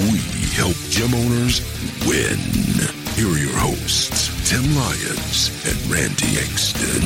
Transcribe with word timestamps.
We 0.00 0.18
help 0.54 0.74
gym 0.88 1.12
owners 1.12 1.60
win. 2.06 2.38
Here 3.16 3.28
are 3.28 3.36
your 3.36 3.52
hosts, 3.58 4.48
Tim 4.48 4.62
Lyons 4.74 5.50
and 5.68 5.76
Randy 5.90 6.38
Exton. 6.38 7.02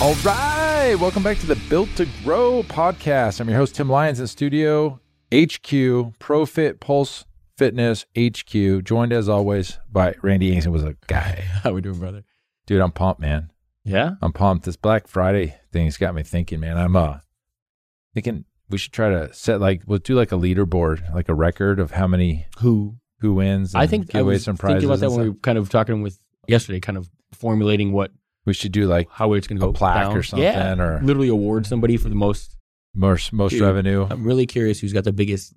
All 0.00 0.14
right, 0.22 0.94
welcome 0.94 1.24
back 1.24 1.38
to 1.38 1.46
the 1.46 1.56
Built 1.68 1.88
to 1.96 2.06
Grow 2.22 2.62
podcast. 2.62 3.40
I'm 3.40 3.48
your 3.48 3.58
host 3.58 3.74
Tim 3.74 3.90
Lyons 3.90 4.20
in 4.20 4.28
studio 4.28 5.00
HQ 5.34 5.66
ProFit 6.20 6.78
Pulse 6.78 7.24
Fitness 7.58 8.06
HQ, 8.16 8.84
joined 8.84 9.12
as 9.12 9.28
always 9.28 9.80
by 9.90 10.14
Randy 10.22 10.54
Exton 10.54 10.70
was 10.70 10.84
a 10.84 10.94
guy. 11.08 11.40
How 11.64 11.72
we 11.72 11.80
doing, 11.80 11.98
brother? 11.98 12.22
Dude, 12.64 12.80
I'm 12.80 12.92
pumped, 12.92 13.20
man. 13.20 13.50
Yeah, 13.82 14.12
I'm 14.22 14.32
pumped. 14.32 14.64
This 14.64 14.76
Black 14.76 15.08
Friday 15.08 15.56
thing's 15.72 15.96
got 15.96 16.14
me 16.14 16.22
thinking, 16.22 16.60
man. 16.60 16.78
I'm 16.78 16.94
uh 16.94 17.18
thinking 18.14 18.44
we 18.70 18.78
should 18.78 18.92
try 18.92 19.08
to 19.10 19.32
set 19.32 19.60
like 19.60 19.82
we'll 19.86 19.98
do 19.98 20.14
like 20.14 20.32
a 20.32 20.36
leaderboard, 20.36 21.14
like 21.14 21.28
a 21.28 21.34
record 21.34 21.78
of 21.80 21.90
how 21.92 22.06
many 22.06 22.46
who 22.58 22.96
who 23.20 23.34
wins. 23.34 23.74
I 23.74 23.86
think 23.86 24.08
give 24.08 24.16
I 24.16 24.20
away 24.20 24.34
was 24.34 24.44
some 24.44 24.56
prizes. 24.56 24.74
thinking 24.82 24.90
about 24.90 25.00
that 25.00 25.10
when 25.10 25.20
we 25.24 25.30
were 25.30 25.36
kind 25.36 25.58
of 25.58 25.68
talking 25.68 26.02
with 26.02 26.18
yesterday, 26.48 26.80
kind 26.80 26.98
of 26.98 27.08
formulating 27.32 27.92
what 27.92 28.12
we 28.44 28.52
should 28.54 28.72
do 28.72 28.86
like 28.86 29.08
how 29.10 29.32
it's 29.32 29.46
going 29.48 29.58
to 29.58 29.66
go 29.66 29.72
plaque 29.72 30.04
down. 30.04 30.16
or 30.16 30.22
something, 30.22 30.44
Yeah, 30.44 30.74
or- 30.80 31.00
literally 31.02 31.28
award 31.28 31.66
somebody 31.66 31.96
for 31.96 32.08
the 32.08 32.14
most. 32.14 32.56
most 32.94 33.32
most 33.32 33.52
Dude, 33.52 33.62
revenue. 33.62 34.06
I'm 34.08 34.24
really 34.24 34.46
curious 34.46 34.80
who's 34.80 34.92
got 34.92 35.04
the 35.04 35.12
biggest 35.12 35.52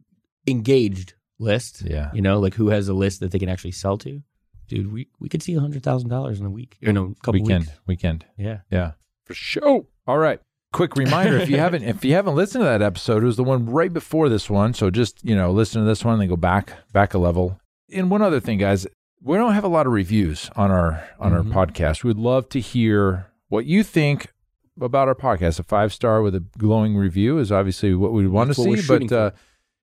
engaged 0.47 1.13
list. 1.39 1.83
Yeah. 1.85 2.11
You 2.13 2.21
know, 2.21 2.39
like 2.39 2.53
who 2.55 2.69
has 2.69 2.87
a 2.89 2.93
list 2.93 3.19
that 3.21 3.31
they 3.31 3.39
can 3.39 3.49
actually 3.49 3.71
sell 3.71 3.97
to. 3.99 4.21
Dude, 4.67 4.91
we 4.91 5.07
we 5.19 5.29
could 5.29 5.41
see 5.41 5.55
a 5.55 5.59
hundred 5.59 5.83
thousand 5.83 6.09
dollars 6.09 6.39
in 6.39 6.45
a 6.45 6.49
week. 6.49 6.77
You 6.79 6.93
know, 6.93 7.15
a 7.19 7.23
couple 7.23 7.41
weekend, 7.41 7.65
weeks. 7.65 7.79
weekend. 7.87 8.25
Yeah. 8.37 8.59
Yeah, 8.71 8.91
for 9.25 9.33
sure. 9.33 9.85
All 10.07 10.17
right. 10.17 10.39
Quick 10.71 10.95
reminder: 10.95 11.37
if 11.37 11.49
you 11.49 11.57
haven't, 11.65 11.83
if 11.83 12.05
you 12.05 12.13
haven't 12.13 12.35
listened 12.35 12.61
to 12.61 12.65
that 12.65 12.81
episode, 12.81 13.23
it 13.23 13.25
was 13.25 13.37
the 13.37 13.43
one 13.43 13.65
right 13.65 13.91
before 13.91 14.29
this 14.29 14.49
one. 14.49 14.73
So 14.73 14.89
just 14.89 15.23
you 15.25 15.35
know, 15.35 15.51
listen 15.51 15.81
to 15.81 15.87
this 15.87 16.05
one, 16.05 16.13
and 16.13 16.21
then 16.21 16.29
go 16.29 16.35
back 16.35 16.73
back 16.93 17.13
a 17.13 17.17
level. 17.17 17.59
And 17.91 18.11
one 18.11 18.21
other 18.21 18.39
thing, 18.39 18.59
guys, 18.59 18.85
we 19.21 19.35
don't 19.37 19.53
have 19.53 19.63
a 19.63 19.67
lot 19.69 19.87
of 19.87 19.93
reviews 19.93 20.49
on 20.55 20.69
our 20.71 21.03
on 21.19 21.31
Mhm. 21.31 21.35
our 21.55 21.65
podcast. 21.65 22.03
We'd 22.03 22.17
love 22.17 22.49
to 22.49 22.59
hear 22.59 23.27
what 23.47 23.65
you 23.65 23.81
think 23.83 24.31
about 24.79 25.07
our 25.07 25.15
podcast. 25.15 25.59
A 25.59 25.63
five 25.63 25.91
star 25.91 26.21
with 26.21 26.35
a 26.35 26.43
glowing 26.57 26.95
review 26.95 27.39
is 27.39 27.51
obviously 27.51 27.95
what 27.95 28.13
we 28.13 28.27
want 28.27 28.53
to 28.53 28.61
That's 28.61 28.67
we're 28.67 28.77
see. 28.77 29.07
But 29.07 29.11
uh, 29.11 29.31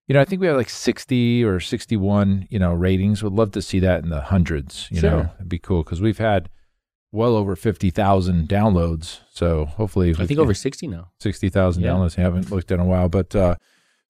you 0.06 0.14
know, 0.14 0.20
I 0.20 0.24
think 0.24 0.40
we 0.40 0.46
have 0.46 0.56
like 0.56 0.70
sixty 0.70 1.42
or 1.42 1.58
sixty 1.58 1.96
one, 1.96 2.46
you 2.48 2.60
know, 2.60 2.72
ratings. 2.72 3.24
Would 3.24 3.32
love 3.32 3.50
to 3.52 3.60
see 3.62 3.80
that 3.80 4.04
in 4.04 4.10
the 4.10 4.20
hundreds. 4.20 4.86
You 4.92 5.00
know, 5.02 5.30
it'd 5.36 5.48
be 5.48 5.58
cool 5.58 5.82
because 5.82 6.00
we've 6.00 6.18
had 6.18 6.48
well 7.16 7.34
over 7.34 7.56
fifty 7.56 7.90
thousand 7.90 8.48
downloads. 8.48 9.20
So 9.32 9.64
hopefully, 9.64 10.10
I 10.10 10.14
think 10.14 10.28
can- 10.30 10.38
over 10.40 10.54
sixty 10.54 10.86
now. 10.86 11.08
60,000 11.20 11.82
Yeah. 11.82 11.90
downloads. 11.90 12.18
I 12.18 12.22
haven't 12.22 12.50
looked 12.50 12.70
in 12.70 12.78
a 12.78 12.84
while, 12.84 13.08
but 13.08 13.34
uh, 13.34 13.56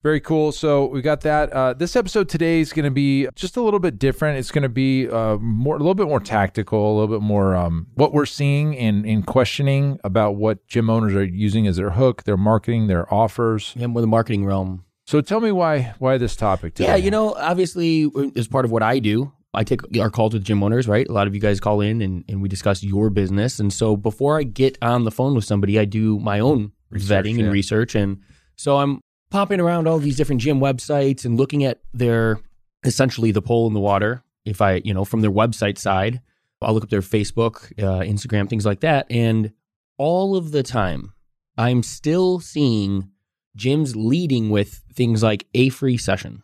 very 0.03 0.19
cool. 0.19 0.51
So 0.51 0.85
we 0.85 1.01
got 1.01 1.21
that. 1.21 1.51
Uh, 1.51 1.73
this 1.73 1.95
episode 1.95 2.29
today 2.29 2.59
is 2.59 2.71
going 2.71 2.85
to 2.85 2.91
be 2.91 3.27
just 3.35 3.57
a 3.57 3.61
little 3.61 3.79
bit 3.79 3.97
different. 3.97 4.37
It's 4.37 4.51
going 4.51 4.61
to 4.63 4.69
be 4.69 5.09
uh, 5.09 5.37
more, 5.37 5.75
a 5.75 5.79
little 5.79 5.95
bit 5.95 6.07
more 6.07 6.19
tactical, 6.19 6.91
a 6.91 6.93
little 6.99 7.15
bit 7.19 7.23
more 7.25 7.55
um, 7.55 7.87
what 7.95 8.13
we're 8.13 8.27
seeing 8.27 8.77
and 8.77 9.05
in 9.05 9.23
questioning 9.23 9.99
about 10.03 10.35
what 10.35 10.65
gym 10.67 10.89
owners 10.89 11.15
are 11.15 11.23
using 11.25 11.65
as 11.67 11.77
their 11.77 11.89
hook, 11.91 12.23
their 12.25 12.37
marketing, 12.37 12.87
their 12.87 13.11
offers. 13.11 13.73
Yeah, 13.75 13.87
more 13.87 14.01
the 14.01 14.07
marketing 14.07 14.45
realm. 14.45 14.83
So 15.07 15.19
tell 15.21 15.39
me 15.39 15.51
why 15.51 15.93
why 15.99 16.17
this 16.17 16.35
topic 16.35 16.75
today? 16.75 16.89
Yeah, 16.89 16.95
you 16.97 17.09
know, 17.11 17.33
obviously, 17.33 18.09
as 18.35 18.47
part 18.47 18.65
of 18.65 18.71
what 18.71 18.83
I 18.83 18.99
do, 18.99 19.31
I 19.57 19.63
take 19.63 19.81
our 19.97 20.11
calls 20.11 20.33
with 20.33 20.43
gym 20.43 20.61
owners, 20.61 20.87
right? 20.87 21.07
A 21.07 21.11
lot 21.11 21.25
of 21.25 21.33
you 21.33 21.41
guys 21.41 21.59
call 21.59 21.81
in 21.81 21.99
and, 22.03 22.23
and 22.29 22.43
we 22.43 22.47
discuss 22.47 22.83
your 22.83 23.09
business. 23.09 23.59
And 23.59 23.73
so 23.73 23.97
before 23.97 24.37
I 24.37 24.43
get 24.43 24.77
on 24.83 25.03
the 25.03 25.09
phone 25.09 25.33
with 25.33 25.45
somebody, 25.45 25.79
I 25.79 25.85
do 25.85 26.19
my 26.19 26.39
own 26.39 26.73
Research, 26.91 27.25
vetting 27.25 27.37
yeah. 27.37 27.45
and 27.45 27.51
research. 27.51 27.95
And 27.95 28.19
so 28.55 28.77
I'm 28.77 29.01
popping 29.31 29.59
around 29.59 29.87
all 29.87 29.97
these 29.97 30.15
different 30.15 30.41
gym 30.41 30.59
websites 30.59 31.25
and 31.25 31.37
looking 31.37 31.63
at 31.63 31.81
their 31.91 32.39
essentially 32.83 33.31
the 33.31 33.41
pole 33.41 33.65
in 33.65 33.73
the 33.73 33.79
water. 33.79 34.23
If 34.45 34.61
I, 34.61 34.75
you 34.85 34.93
know, 34.93 35.03
from 35.03 35.21
their 35.21 35.31
website 35.31 35.79
side, 35.79 36.21
I'll 36.61 36.75
look 36.75 36.83
up 36.83 36.91
their 36.91 37.01
Facebook, 37.01 37.71
uh, 37.79 38.03
Instagram, 38.03 38.47
things 38.47 38.65
like 38.65 38.81
that. 38.81 39.07
And 39.09 39.53
all 39.97 40.35
of 40.35 40.51
the 40.51 40.61
time, 40.61 41.13
I'm 41.57 41.81
still 41.81 42.39
seeing 42.39 43.09
gyms 43.57 43.93
leading 43.95 44.51
with 44.51 44.83
things 44.93 45.23
like 45.23 45.47
a 45.55 45.69
free 45.69 45.97
session 45.97 46.43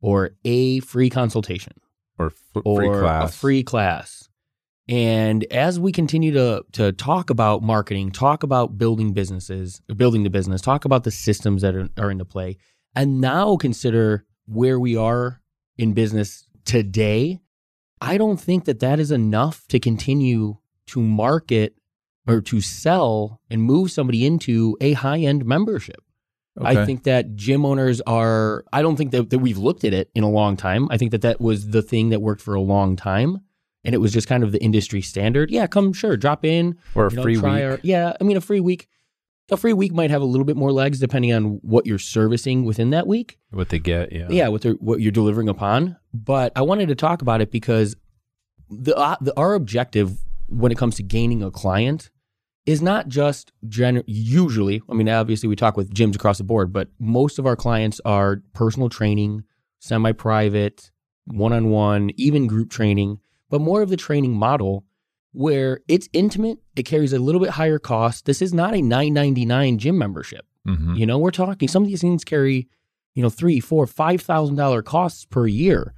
or 0.00 0.32
a 0.44 0.80
free 0.80 1.08
consultation 1.08 1.74
or 2.18 2.26
f- 2.26 2.62
or 2.64 2.80
free 2.80 3.00
class. 3.00 3.30
a 3.30 3.36
free 3.36 3.62
class. 3.62 4.28
And 4.88 5.44
as 5.52 5.78
we 5.78 5.92
continue 5.92 6.32
to 6.32 6.64
to 6.72 6.92
talk 6.92 7.30
about 7.30 7.62
marketing, 7.62 8.10
talk 8.10 8.42
about 8.42 8.78
building 8.78 9.12
businesses, 9.12 9.82
building 9.96 10.22
the 10.22 10.30
business, 10.30 10.60
talk 10.60 10.84
about 10.84 11.04
the 11.04 11.10
systems 11.10 11.62
that 11.62 11.74
are, 11.74 11.88
are 11.98 12.10
into 12.10 12.24
play, 12.24 12.56
and 12.94 13.20
now 13.20 13.56
consider 13.56 14.24
where 14.46 14.80
we 14.80 14.96
are 14.96 15.42
in 15.76 15.92
business 15.92 16.46
today, 16.64 17.40
I 18.00 18.18
don't 18.18 18.40
think 18.40 18.64
that 18.64 18.80
that 18.80 18.98
is 18.98 19.10
enough 19.10 19.66
to 19.68 19.78
continue 19.78 20.58
to 20.88 21.00
market 21.00 21.74
or 22.26 22.40
to 22.42 22.60
sell 22.60 23.40
and 23.50 23.62
move 23.62 23.90
somebody 23.90 24.24
into 24.24 24.76
a 24.80 24.92
high 24.92 25.20
end 25.20 25.44
membership. 25.44 26.02
I 26.66 26.84
think 26.86 27.04
that 27.04 27.36
gym 27.36 27.64
owners 27.64 28.00
are, 28.02 28.64
I 28.72 28.82
don't 28.82 28.96
think 28.96 29.12
that, 29.12 29.30
that 29.30 29.38
we've 29.38 29.58
looked 29.58 29.84
at 29.84 29.92
it 29.94 30.10
in 30.14 30.24
a 30.24 30.30
long 30.30 30.56
time. 30.56 30.88
I 30.90 30.96
think 30.98 31.10
that 31.12 31.22
that 31.22 31.40
was 31.40 31.70
the 31.70 31.82
thing 31.82 32.08
that 32.10 32.20
worked 32.20 32.40
for 32.42 32.54
a 32.54 32.60
long 32.60 32.96
time. 32.96 33.40
And 33.84 33.94
it 33.94 33.98
was 33.98 34.12
just 34.12 34.26
kind 34.28 34.42
of 34.42 34.52
the 34.52 34.60
industry 34.62 35.00
standard. 35.00 35.50
Yeah, 35.50 35.66
come, 35.66 35.92
sure, 35.92 36.16
drop 36.16 36.44
in. 36.44 36.76
or 36.94 37.06
a 37.06 37.10
you 37.10 37.16
know, 37.16 37.22
free 37.22 37.36
week. 37.36 37.44
our- 37.44 37.80
yeah, 37.82 38.14
I 38.20 38.24
mean, 38.24 38.36
a 38.36 38.40
free 38.40 38.60
week. 38.60 38.88
A 39.50 39.56
free 39.56 39.72
week 39.72 39.92
might 39.92 40.10
have 40.10 40.20
a 40.20 40.26
little 40.26 40.44
bit 40.44 40.56
more 40.56 40.72
legs 40.72 40.98
depending 40.98 41.32
on 41.32 41.58
what 41.62 41.86
you're 41.86 41.98
servicing 41.98 42.64
within 42.66 42.90
that 42.90 43.06
week 43.06 43.38
what 43.50 43.70
they 43.70 43.78
get. 43.78 44.12
Yeah. 44.12 44.26
yeah, 44.28 44.48
what 44.48 44.60
they're 44.60 44.74
what 44.74 45.00
you're 45.00 45.10
delivering 45.12 45.48
upon. 45.48 45.96
But 46.12 46.52
I 46.54 46.60
wanted 46.62 46.88
to 46.88 46.94
talk 46.94 47.22
about 47.22 47.40
it 47.40 47.50
because 47.50 47.96
the, 48.68 48.94
uh, 48.94 49.16
the 49.22 49.32
our 49.38 49.54
objective 49.54 50.18
when 50.48 50.70
it 50.70 50.76
comes 50.76 50.96
to 50.96 51.02
gaining 51.02 51.42
a 51.42 51.50
client 51.50 52.10
is 52.68 52.82
not 52.82 53.08
just 53.08 53.50
gen- 53.66 54.04
usually. 54.06 54.82
I 54.90 54.92
mean, 54.94 55.08
obviously 55.08 55.48
we 55.48 55.56
talk 55.56 55.76
with 55.76 55.92
gyms 55.94 56.14
across 56.14 56.36
the 56.36 56.44
board, 56.44 56.70
but 56.70 56.88
most 56.98 57.38
of 57.38 57.46
our 57.46 57.56
clients 57.56 57.98
are 58.04 58.42
personal 58.52 58.90
training, 58.90 59.44
semi-private, 59.78 60.90
one-on-one, 61.24 62.10
even 62.16 62.46
group 62.46 62.70
training, 62.70 63.20
but 63.48 63.60
more 63.62 63.80
of 63.80 63.88
the 63.88 63.96
training 63.96 64.34
model 64.34 64.84
where 65.32 65.80
it's 65.88 66.08
intimate, 66.12 66.58
it 66.76 66.82
carries 66.84 67.12
a 67.14 67.18
little 67.18 67.40
bit 67.40 67.50
higher 67.50 67.78
cost. 67.78 68.26
This 68.26 68.42
is 68.42 68.52
not 68.52 68.74
a 68.74 68.82
999 68.82 69.78
gym 69.78 69.96
membership. 69.96 70.44
Mhm. 70.66 70.98
You 70.98 71.06
know, 71.06 71.18
we're 71.18 71.30
talking 71.30 71.68
some 71.68 71.82
of 71.82 71.88
these 71.88 72.00
things 72.02 72.24
carry, 72.24 72.68
you 73.14 73.22
know, 73.22 73.30
three, 73.30 73.60
four, 73.60 73.86
five 73.86 74.20
thousand 74.20 74.56
dollar 74.56 74.82
costs 74.82 75.24
per 75.24 75.46
year. 75.46 75.94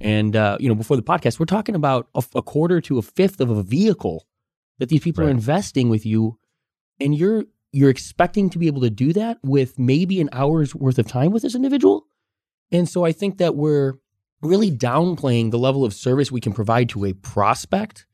And 0.00 0.34
uh, 0.36 0.56
you 0.60 0.68
know, 0.68 0.74
before 0.74 0.96
the 0.96 1.02
podcast, 1.02 1.38
we're 1.38 1.46
talking 1.46 1.74
about 1.74 2.08
a, 2.14 2.22
a 2.34 2.42
quarter 2.42 2.80
to 2.82 2.98
a 2.98 3.02
fifth 3.02 3.40
of 3.40 3.50
a 3.50 3.62
vehicle 3.62 4.26
that 4.80 4.88
these 4.88 5.00
people 5.02 5.24
are 5.24 5.30
investing 5.30 5.88
with 5.88 6.04
you, 6.04 6.38
and 6.98 7.14
you're 7.16 7.44
you're 7.72 7.90
expecting 7.90 8.50
to 8.50 8.58
be 8.58 8.66
able 8.66 8.80
to 8.80 8.90
do 8.90 9.12
that 9.12 9.38
with 9.44 9.78
maybe 9.78 10.20
an 10.20 10.28
hour's 10.32 10.74
worth 10.74 10.98
of 10.98 11.06
time 11.06 11.30
with 11.30 11.42
this 11.42 11.54
individual. 11.54 12.04
And 12.72 12.88
so 12.88 13.04
I 13.04 13.12
think 13.12 13.38
that 13.38 13.54
we're 13.54 13.94
really 14.42 14.72
downplaying 14.72 15.52
the 15.52 15.58
level 15.58 15.84
of 15.84 15.94
service 15.94 16.32
we 16.32 16.40
can 16.40 16.52
provide 16.52 16.88
to 16.88 17.04
a 17.04 17.12
prospect. 17.12 18.06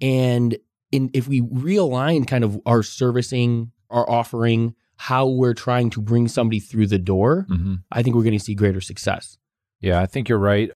And 0.00 0.58
in, 0.92 1.10
if 1.14 1.28
we 1.28 1.40
realign 1.40 2.26
kind 2.26 2.44
of 2.44 2.60
our 2.66 2.82
servicing, 2.82 3.72
our 3.88 4.08
offering, 4.08 4.74
how 4.96 5.28
we're 5.28 5.54
trying 5.54 5.90
to 5.90 6.00
bring 6.02 6.28
somebody 6.28 6.60
through 6.60 6.88
the 6.88 6.98
door, 6.98 7.46
Mhm. 7.48 7.82
I 7.90 8.02
think 8.02 8.14
we're 8.16 8.22
going 8.22 8.38
to 8.38 8.44
see 8.44 8.54
greater 8.54 8.80
success. 8.80 9.38
Yeah, 9.80 10.00
I 10.00 10.06
think 10.06 10.28
you're 10.28 10.38
right. 10.38 10.70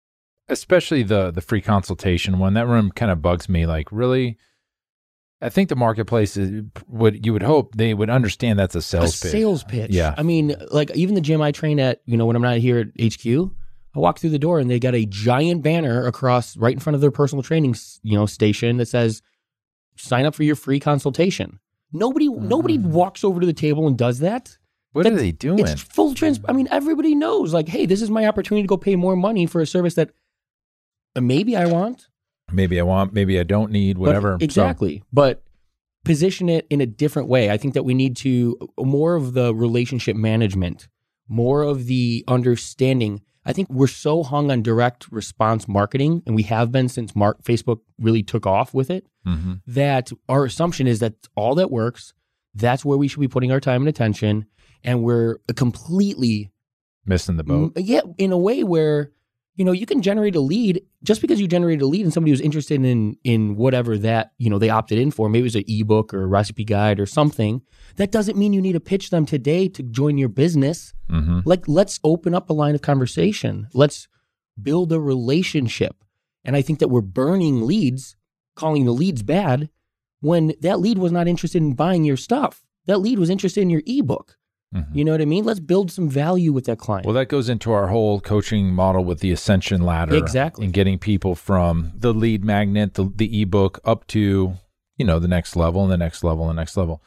Especially 0.49 1.03
the 1.03 1.33
the 1.33 1.41
free 1.41 1.61
consultation 1.61 2.39
one. 2.39 2.55
That 2.55 2.69
one 2.69 2.91
kind 2.93 3.11
of 3.11 3.21
bugs 3.21 3.49
me. 3.49 3.67
Like, 3.67 3.91
really, 3.91 4.39
I 5.43 5.49
think 5.51 5.69
the 5.69 5.77
marketplace 5.77 6.37
is 6.37 6.65
would 6.89 7.25
you 7.27 7.33
would 7.33 7.43
hope 7.43 7.75
they 7.75 7.93
would 7.93 8.09
understand 8.09 8.59
that's 8.59 8.75
a 8.75 8.81
sales 8.83 9.19
a 9.21 9.23
pitch. 9.23 9.31
sales 9.33 9.65
pitch. 9.65 9.91
Yeah. 9.91 10.15
I 10.17 10.23
mean, 10.23 10.55
like 10.71 10.91
even 10.97 11.15
the 11.15 11.21
gym 11.21 11.43
I 11.43 11.53
train 11.53 11.79
at, 11.79 12.01
you 12.07 12.17
know, 12.17 12.25
when 12.27 12.37
I'm 12.37 12.43
not 12.43 12.57
here 12.59 12.79
at 12.79 12.89
HQ, 13.13 13.27
I 13.95 13.99
walk 13.99 14.19
through 14.19 14.31
the 14.31 14.39
door 14.39 14.59
and 14.61 14.71
they 14.71 14.79
got 14.79 14.95
a 14.95 15.05
giant 15.07 15.63
banner 15.63 16.07
across 16.07 16.57
right 16.57 16.73
in 16.73 16.81
front 16.81 16.95
of 16.95 17.01
their 17.03 17.11
personal 17.11 17.43
training, 17.43 17.77
you 18.03 18.17
know, 18.17 18.25
station 18.27 18.79
that 18.79 18.87
says, 18.89 19.21
"Sign 19.97 20.25
up 20.25 20.35
for 20.35 20.43
your 20.43 20.57
free 20.57 20.81
consultation." 20.81 21.59
Nobody, 21.93 22.29
nobody 22.29 22.79
Mm. 22.79 22.87
walks 22.87 23.23
over 23.23 23.39
to 23.41 23.47
the 23.47 23.53
table 23.53 23.87
and 23.87 23.97
does 23.97 24.19
that. 24.21 24.57
What 24.93 25.07
are 25.07 25.11
they 25.11 25.33
doing? 25.33 25.59
It's 25.61 25.81
full 25.83 26.15
trans. 26.15 26.41
I 26.49 26.53
mean, 26.53 26.67
everybody 26.71 27.15
knows, 27.15 27.53
like, 27.55 27.69
hey, 27.69 27.85
this 27.87 28.01
is 28.03 28.11
my 28.11 28.27
opportunity 28.27 28.63
to 28.65 28.67
go 28.69 28.77
pay 28.79 28.97
more 28.97 29.15
money 29.17 29.45
for 29.47 29.61
a 29.61 29.67
service 29.67 29.95
that 29.95 30.11
uh, 31.15 31.21
maybe 31.21 31.55
I 31.57 31.67
want, 31.67 32.09
maybe 32.53 32.79
I 32.79 32.83
want, 32.83 33.13
maybe 33.13 33.39
I 33.39 33.43
don't 33.43 33.71
need, 33.71 33.97
but- 33.97 34.03
whatever. 34.03 34.37
So- 34.41 34.45
exactly. 34.45 35.03
But 35.13 35.43
position 36.05 36.49
it 36.49 36.67
in 36.71 36.81
a 36.81 36.87
different 36.87 37.29
way. 37.29 37.51
I 37.51 37.57
think 37.57 37.75
that 37.75 37.83
we 37.85 37.93
need 37.95 38.17
to 38.19 38.57
more 38.79 39.17
of 39.17 39.33
the 39.35 39.55
relationship 39.55 40.17
management, 40.17 40.87
more 41.29 41.63
of 41.63 41.87
the 41.87 42.25
understanding. 42.29 43.21
I 43.45 43.53
think 43.53 43.69
we're 43.71 43.87
so 43.89 44.23
hung 44.23 44.51
on 44.51 44.63
direct 44.63 45.11
response 45.11 45.67
marketing, 45.67 46.23
and 46.27 46.35
we 46.37 46.45
have 46.45 46.71
been 46.71 46.89
since 46.89 47.15
Mark 47.17 47.43
Facebook 47.43 47.81
really 47.99 48.23
took 48.23 48.47
off 48.47 48.73
with 48.73 48.91
it. 48.91 49.07
Mhm. 49.27 49.63
That 49.67 50.11
our 50.29 50.45
assumption 50.45 50.87
is 50.87 51.01
that 51.01 51.15
all 51.35 51.55
that 51.57 51.71
works. 51.73 52.13
That's 52.55 52.85
where 52.85 52.97
we 52.99 53.09
should 53.09 53.21
be 53.21 53.29
putting 53.29 53.51
our 53.51 53.61
time 53.61 53.83
and 53.83 53.89
attention, 53.89 54.47
and 54.85 55.03
we're 55.03 55.39
completely 55.57 56.51
missing 57.05 57.37
the 57.37 57.45
boat. 57.45 57.73
Yeah, 57.77 58.01
in 58.19 58.31
a 58.33 58.39
way 58.39 58.63
where 58.63 59.11
you 59.57 59.65
know 59.65 59.73
you 59.73 59.87
can 59.87 60.03
generate 60.03 60.37
a 60.37 60.41
lead 60.41 60.83
just 61.03 61.21
because 61.21 61.41
you 61.41 61.49
generate 61.49 61.83
a 61.83 61.87
lead 61.87 62.05
and 62.05 62.13
somebody 62.13 62.31
was 62.31 62.41
interested 62.41 62.85
in 62.85 63.17
in 63.25 63.57
whatever 63.57 63.99
that 63.99 64.33
you 64.39 64.49
know 64.49 64.59
they 64.59 64.71
opted 64.71 64.99
in 64.99 65.11
for. 65.11 65.29
Maybe 65.29 65.41
it 65.41 65.45
was 65.45 65.57
an 65.57 65.65
ebook 65.67 66.15
or 66.15 66.23
a 66.23 66.27
recipe 66.27 66.65
guide 66.65 67.01
or 67.01 67.07
something. 67.07 67.63
That 67.97 68.13
doesn't 68.13 68.39
mean 68.39 68.53
you 68.53 68.61
need 68.63 68.75
to 68.75 68.81
pitch 68.81 69.11
them 69.11 69.27
today 69.27 69.69
to 69.69 69.83
join 69.83 70.19
your 70.19 70.29
business. 70.29 70.93
hmm 71.11 71.41
Like 71.45 71.67
let's 71.67 71.99
open 72.05 72.35
up 72.35 72.49
a 72.51 72.53
line 72.53 72.75
of 72.75 72.83
conversation. 72.83 73.69
Let's 73.73 74.09
build 74.63 74.93
a 74.93 75.01
relationship. 75.01 75.97
And 76.45 76.55
I 76.55 76.63
think 76.63 76.79
that 76.79 76.89
we're 76.89 77.01
burning 77.01 77.67
leads, 77.67 78.15
calling 78.55 78.85
the 78.85 78.93
leads 78.93 79.23
bad, 79.23 79.69
when 80.21 80.55
that 80.61 80.81
lead 80.81 80.99
was 80.99 81.13
not 81.13 81.29
interested 81.29 81.61
in 81.63 81.75
buying 81.75 82.05
your 82.05 82.17
stuff. 82.17 82.63
That 82.87 82.99
lead 82.99 83.19
was 83.19 83.31
interested 83.31 83.63
in 83.63 83.71
your 83.71 83.83
ebook. 83.87 84.37
Mhm. 84.75 84.87
You 84.95 85.05
know 85.05 85.13
what 85.13 85.21
I 85.23 85.27
mean? 85.27 85.45
Let's 85.45 85.61
build 85.61 85.91
some 85.91 86.09
value 86.09 86.53
with 86.53 86.65
that 86.67 86.79
client. 86.79 87.07
Well, 87.07 87.15
that 87.15 87.29
goes 87.29 87.49
into 87.49 87.73
our 87.73 87.89
whole 87.89 88.21
coaching 88.21 88.73
model 88.75 89.05
with 89.05 89.21
the 89.21 89.31
ascension 89.33 89.83
ladder. 89.83 90.15
Exactly. 90.17 90.65
And 90.65 90.75
getting 90.75 90.99
people 90.99 91.35
from 91.35 91.93
the 91.97 92.13
lead 92.13 92.45
magnet, 92.45 92.95
the, 92.95 93.11
the 93.15 93.43
ebook, 93.43 93.81
up 93.85 94.07
to, 94.09 94.55
you 94.97 95.05
know, 95.05 95.19
the 95.19 95.29
next 95.29 95.57
level 95.57 95.83
and 95.83 95.93
the 95.93 95.97
next 95.97 96.25
level 96.25 96.49
and 96.49 96.57
the 96.59 96.61
next 96.61 96.77
level. 96.77 97.03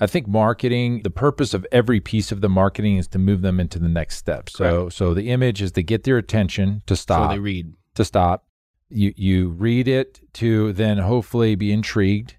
I 0.00 0.06
think 0.06 0.26
marketing, 0.26 1.02
the 1.04 1.10
purpose 1.10 1.54
of 1.54 1.64
every 1.70 2.00
piece 2.00 2.32
of 2.32 2.40
the 2.40 2.48
marketing 2.48 2.96
is 2.96 3.06
to 3.08 3.18
move 3.18 3.42
them 3.42 3.60
into 3.60 3.78
the 3.78 3.88
next 3.88 4.16
step. 4.16 4.50
So 4.50 4.88
so 4.88 5.14
the 5.14 5.30
image 5.30 5.62
is 5.62 5.70
to 5.72 5.82
get 5.82 6.02
their 6.04 6.18
attention 6.18 6.82
to 6.86 6.96
so 6.96 7.00
stop 7.02 7.30
they 7.30 7.38
read. 7.38 7.74
to 7.94 8.04
stop. 8.04 8.46
You 8.88 9.12
you 9.16 9.50
read 9.50 9.86
it 9.86 10.20
to 10.34 10.72
then 10.72 10.98
hopefully 10.98 11.54
be 11.54 11.70
intrigued. 11.72 12.36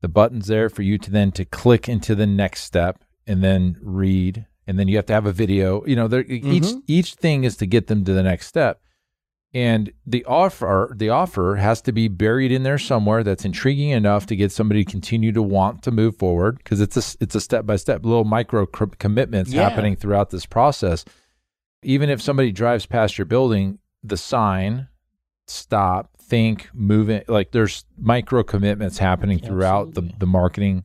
The 0.00 0.08
button's 0.08 0.46
there 0.46 0.70
for 0.70 0.82
you 0.82 0.96
to 0.98 1.10
then 1.10 1.32
to 1.32 1.44
click 1.44 1.86
into 1.88 2.14
the 2.14 2.26
next 2.26 2.62
step 2.62 3.04
and 3.26 3.42
then 3.42 3.78
read. 3.80 4.46
And 4.66 4.78
then 4.78 4.88
you 4.88 4.96
have 4.96 5.06
to 5.06 5.12
have 5.12 5.26
a 5.26 5.32
video. 5.32 5.84
You 5.86 5.96
know, 5.96 6.08
there, 6.08 6.22
each 6.22 6.62
mm-hmm. 6.62 6.78
each 6.86 7.14
thing 7.14 7.44
is 7.44 7.56
to 7.56 7.66
get 7.66 7.88
them 7.88 8.04
to 8.04 8.12
the 8.12 8.22
next 8.22 8.46
step. 8.46 8.80
And 9.54 9.92
the 10.06 10.24
offer 10.24 10.94
the 10.96 11.10
offer 11.10 11.56
has 11.56 11.82
to 11.82 11.92
be 11.92 12.08
buried 12.08 12.52
in 12.52 12.62
there 12.62 12.78
somewhere 12.78 13.22
that's 13.22 13.44
intriguing 13.44 13.90
enough 13.90 14.24
to 14.26 14.36
get 14.36 14.50
somebody 14.50 14.84
to 14.84 14.90
continue 14.90 15.32
to 15.32 15.42
want 15.42 15.82
to 15.82 15.90
move 15.90 16.16
forward 16.16 16.58
because 16.58 16.80
it's 16.80 16.96
a 16.96 17.16
it's 17.20 17.34
a 17.34 17.40
step 17.40 17.66
by 17.66 17.76
step 17.76 18.04
little 18.04 18.24
micro 18.24 18.64
cr- 18.64 18.84
commitments 18.98 19.52
Yeah. 19.52 19.68
happening 19.68 19.96
throughout 19.96 20.30
this 20.30 20.46
process. 20.46 21.04
Even 21.82 22.08
if 22.08 22.22
somebody 22.22 22.52
drives 22.52 22.86
past 22.86 23.18
your 23.18 23.24
building, 23.26 23.78
the 24.02 24.16
sign 24.16 24.88
stop, 25.46 26.16
think, 26.18 26.70
move 26.72 27.10
it. 27.10 27.28
Like 27.28 27.52
there's 27.52 27.84
micro 27.98 28.42
commitments 28.42 28.98
happening 28.98 29.38
throughout 29.38 29.94
the, 29.94 30.10
the 30.18 30.26
marketing 30.26 30.84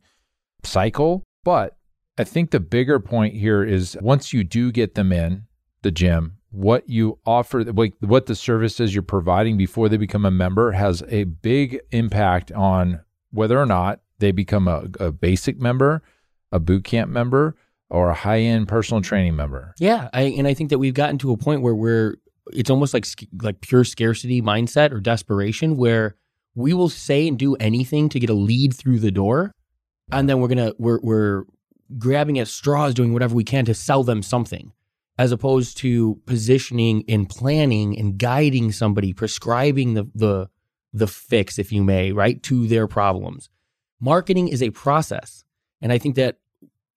cycle. 0.63 1.23
But 1.43 1.76
I 2.17 2.23
think 2.23 2.51
the 2.51 2.59
bigger 2.59 2.99
point 2.99 3.35
here 3.35 3.63
is 3.63 3.97
once 4.01 4.33
you 4.33 4.43
do 4.43 4.71
get 4.71 4.95
them 4.95 5.11
in 5.11 5.43
the 5.83 5.91
gym, 5.91 6.37
what 6.49 6.89
you 6.89 7.19
offer, 7.25 7.63
like 7.63 7.93
what 7.99 8.25
the 8.25 8.35
services 8.35 8.95
you're 8.95 9.03
providing 9.03 9.57
before 9.57 9.89
they 9.89 9.97
become 9.97 10.25
a 10.25 10.31
member 10.31 10.71
has 10.71 11.03
a 11.09 11.25
big 11.25 11.79
impact 11.91 12.51
on 12.51 13.01
whether 13.31 13.59
or 13.59 13.65
not 13.65 13.99
they 14.19 14.31
become 14.31 14.67
a, 14.67 14.87
a 14.99 15.11
basic 15.11 15.59
member, 15.59 16.01
a 16.51 16.59
boot 16.59 16.83
camp 16.83 17.11
member, 17.11 17.55
or 17.89 18.09
a 18.09 18.15
high 18.15 18.39
end 18.39 18.67
personal 18.67 19.01
training 19.01 19.35
member. 19.35 19.75
Yeah, 19.79 20.09
I, 20.13 20.23
and 20.23 20.47
I 20.47 20.53
think 20.53 20.71
that 20.71 20.79
we've 20.79 20.93
gotten 20.93 21.17
to 21.19 21.31
a 21.31 21.37
point 21.37 21.61
where 21.61 21.75
we're 21.75 22.15
it's 22.53 22.69
almost 22.69 22.93
like 22.93 23.05
like 23.41 23.61
pure 23.61 23.83
scarcity 23.83 24.41
mindset 24.41 24.91
or 24.91 24.99
desperation 24.99 25.75
where 25.75 26.15
we 26.55 26.73
will 26.73 26.89
say 26.89 27.27
and 27.27 27.37
do 27.37 27.55
anything 27.55 28.09
to 28.09 28.19
get 28.19 28.29
a 28.29 28.33
lead 28.33 28.73
through 28.73 28.99
the 28.99 29.11
door 29.11 29.51
and 30.11 30.29
then 30.29 30.39
we're 30.39 30.47
to 30.47 30.75
we're 30.79 30.99
we're 31.01 31.43
grabbing 31.97 32.39
at 32.39 32.47
straws 32.47 32.93
doing 32.93 33.13
whatever 33.13 33.35
we 33.35 33.43
can 33.43 33.65
to 33.65 33.73
sell 33.73 34.03
them 34.03 34.21
something 34.21 34.71
as 35.17 35.31
opposed 35.31 35.77
to 35.77 36.21
positioning 36.25 37.03
and 37.09 37.27
planning 37.29 37.97
and 37.97 38.17
guiding 38.17 38.71
somebody 38.71 39.13
prescribing 39.13 39.93
the 39.93 40.09
the 40.13 40.49
the 40.93 41.07
fix 41.07 41.59
if 41.59 41.71
you 41.71 41.83
may 41.83 42.11
right 42.11 42.41
to 42.43 42.67
their 42.67 42.87
problems. 42.87 43.49
Marketing 43.99 44.47
is 44.47 44.61
a 44.61 44.69
process 44.69 45.43
and 45.81 45.91
i 45.91 45.97
think 45.97 46.15
that 46.15 46.37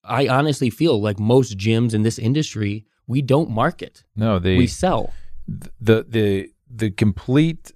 i 0.04 0.28
honestly 0.28 0.70
feel 0.70 1.00
like 1.00 1.18
most 1.18 1.56
gyms 1.58 1.94
in 1.94 2.02
this 2.02 2.18
industry 2.18 2.84
we 3.06 3.20
don't 3.22 3.50
market. 3.50 4.04
No, 4.14 4.38
they 4.38 4.56
we 4.56 4.68
sell. 4.68 5.12
The 5.48 6.04
the 6.08 6.52
the 6.70 6.90
complete 6.92 7.72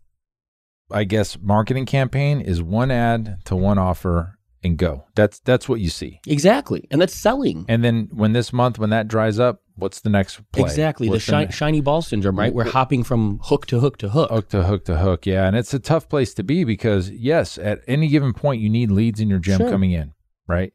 i 0.93 1.03
guess 1.03 1.37
marketing 1.41 1.87
campaign 1.87 2.41
is 2.41 2.63
one 2.63 2.93
ad 2.93 3.39
to 3.47 3.57
one 3.57 3.79
offer 3.79 4.34
and 4.65 4.77
go. 4.79 5.05
That's 5.15 5.39
that's 5.41 5.69
what 5.69 5.81
you 5.81 5.91
see. 5.91 6.21
Exactly. 6.27 6.89
And 6.91 7.01
that's 7.01 7.15
selling. 7.15 7.67
And 7.69 7.85
then 7.85 8.09
when 8.13 8.33
this 8.33 8.53
month 8.53 8.79
when 8.79 8.91
that 8.91 9.07
dries 9.09 9.39
up 9.39 9.61
what's 9.77 10.01
the 10.01 10.11
next 10.11 10.41
play? 10.53 10.63
Exactly. 10.63 11.09
The 11.09 11.19
shi- 11.21 11.33
ne- 11.47 11.51
shiny 11.51 11.81
ball 11.81 12.01
syndrome 12.03 12.39
right? 12.39 12.53
We're 12.55 12.71
hopping 12.71 13.05
from 13.05 13.41
hook 13.43 13.67
to 13.67 13.81
hook 13.81 13.99
to 13.99 14.09
hook. 14.09 14.31
Hook 14.31 14.49
to 14.51 14.65
hook 14.65 14.85
to 14.87 14.97
hook 14.99 15.27
yeah. 15.27 15.47
And 15.47 15.55
it's 15.57 15.75
a 15.75 15.79
tough 15.79 16.09
place 16.09 16.33
to 16.35 16.43
be 16.43 16.65
because 16.65 17.11
yes 17.11 17.59
at 17.59 17.81
any 17.87 18.09
given 18.09 18.33
point 18.33 18.61
you 18.63 18.71
need 18.71 18.91
leads 18.91 19.21
in 19.21 19.29
your 19.29 19.39
gym 19.39 19.59
Sure. 19.59 19.71
coming 19.71 19.93
in 19.93 20.13
right? 20.47 20.73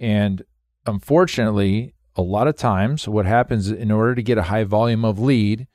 And 0.00 0.42
unfortunately 0.86 1.94
a 2.16 2.22
lot 2.22 2.48
of 2.48 2.56
times 2.56 3.06
what 3.06 3.26
happens 3.26 3.70
in 3.70 3.90
order 3.90 4.14
to 4.14 4.22
get 4.22 4.38
a 4.38 4.42
high 4.42 4.64
volume 4.64 5.04
of 5.04 5.18
lead 5.20 5.66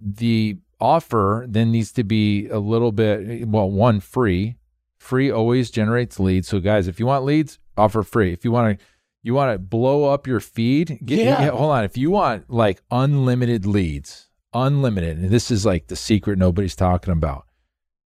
the 0.00 0.56
offer 0.80 1.46
then 1.48 1.70
needs 1.70 1.92
to 1.92 2.02
be 2.02 2.48
a 2.48 2.58
little 2.58 2.90
bit 2.90 3.46
well 3.46 3.70
one 3.70 4.00
free 4.00 4.56
free 5.02 5.30
always 5.30 5.70
generates 5.70 6.18
leads. 6.20 6.48
So 6.48 6.60
guys 6.60 6.86
if 6.88 6.98
you 7.00 7.06
want 7.06 7.24
leads 7.24 7.58
offer 7.76 8.02
free. 8.02 8.32
If 8.32 8.44
you 8.44 8.52
want 8.52 8.78
to 8.78 8.84
you 9.24 9.34
want 9.34 9.52
to 9.54 9.58
blow 9.58 10.04
up 10.12 10.26
your 10.26 10.40
feed 10.40 10.98
get, 11.04 11.18
Yeah. 11.18 11.50
hold 11.50 11.72
on. 11.72 11.84
If 11.84 11.96
you 11.96 12.10
want 12.10 12.48
like 12.50 12.82
unlimited 12.90 13.66
leads 13.66 14.28
unlimited 14.54 15.18
and 15.18 15.30
this 15.30 15.50
is 15.50 15.64
like 15.66 15.86
the 15.88 15.96
secret 15.96 16.38
nobody's 16.38 16.76
talking 16.76 17.12
about. 17.12 17.46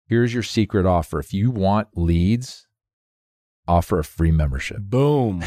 Here's 0.07 0.33
your 0.33 0.43
secret 0.43 0.85
offer. 0.85 1.19
If 1.19 1.33
you 1.33 1.51
want 1.51 1.89
leads 1.95 2.67
offer 3.67 3.99
a 3.99 4.03
free 4.03 4.31
membership. 4.31 4.77
Boom. 4.79 5.43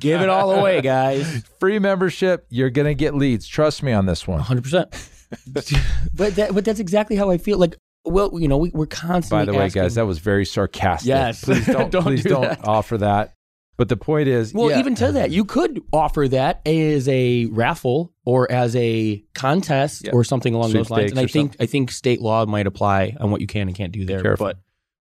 Give 0.00 0.20
it 0.22 0.28
all 0.28 0.52
away 0.52 0.80
guys. 0.80 1.42
Free 1.60 1.78
membership 1.78 2.46
you're 2.50 2.70
gonna 2.70 2.94
get 2.94 3.14
leads. 3.14 3.46
Trust 3.46 3.82
me 3.82 3.92
on 3.92 4.06
this 4.06 4.26
one. 4.26 4.40
100% 4.40 5.10
but 6.14 6.34
that 6.36 6.54
but 6.54 6.64
that's 6.64 6.80
exactly 6.80 7.16
how 7.16 7.30
i 7.30 7.38
feel. 7.38 7.58
Like 7.58 7.76
well 8.04 8.30
you 8.40 8.48
know 8.48 8.58
we, 8.58 8.70
we're 8.70 8.86
constantly 8.86 9.46
By 9.46 9.52
the 9.52 9.58
way, 9.58 9.64
asking- 9.66 9.82
guys, 9.82 9.94
that 9.96 10.06
was 10.06 10.18
very 10.18 10.44
sarcastic. 10.44 11.08
Yes. 11.08 11.44
Please 11.44 11.66
don't, 11.76 11.90
Don't 11.90 12.02
please 12.02 12.22
do 12.22 12.28
don't 12.30 12.42
that. 12.42 12.66
offer 12.66 12.98
that. 12.98 13.34
But 13.76 13.88
the 13.88 13.96
point 13.96 14.28
is, 14.28 14.54
Well, 14.54 14.70
yeah, 14.70 14.78
even 14.78 14.94
to 14.94 15.10
that, 15.12 15.32
you 15.32 15.44
could 15.44 15.82
offer 15.92 16.28
that 16.28 16.60
as 16.64 17.08
a 17.08 17.46
raffle 17.46 18.12
or 18.24 18.48
as 18.52 18.76
a 18.76 19.24
contest 19.34 20.04
Yeah. 20.04 20.12
or 20.12 20.22
something 20.22 20.54
along 20.54 20.72
those 20.72 20.90
lines. 20.90 21.10
And 21.10 21.18
I 21.18 21.22
Sweepstakes 21.22 21.34
or 21.34 21.48
think 21.56 21.56
I 21.60 21.66
think 21.66 21.90
state 21.90 22.20
law 22.20 22.46
might 22.46 22.68
apply 22.68 23.16
on 23.18 23.32
what 23.32 23.40
you 23.40 23.48
can 23.48 23.66
and 23.66 23.76
can't 23.76 23.90
do 23.92 24.04
there. 24.04 24.36
But 24.36 24.58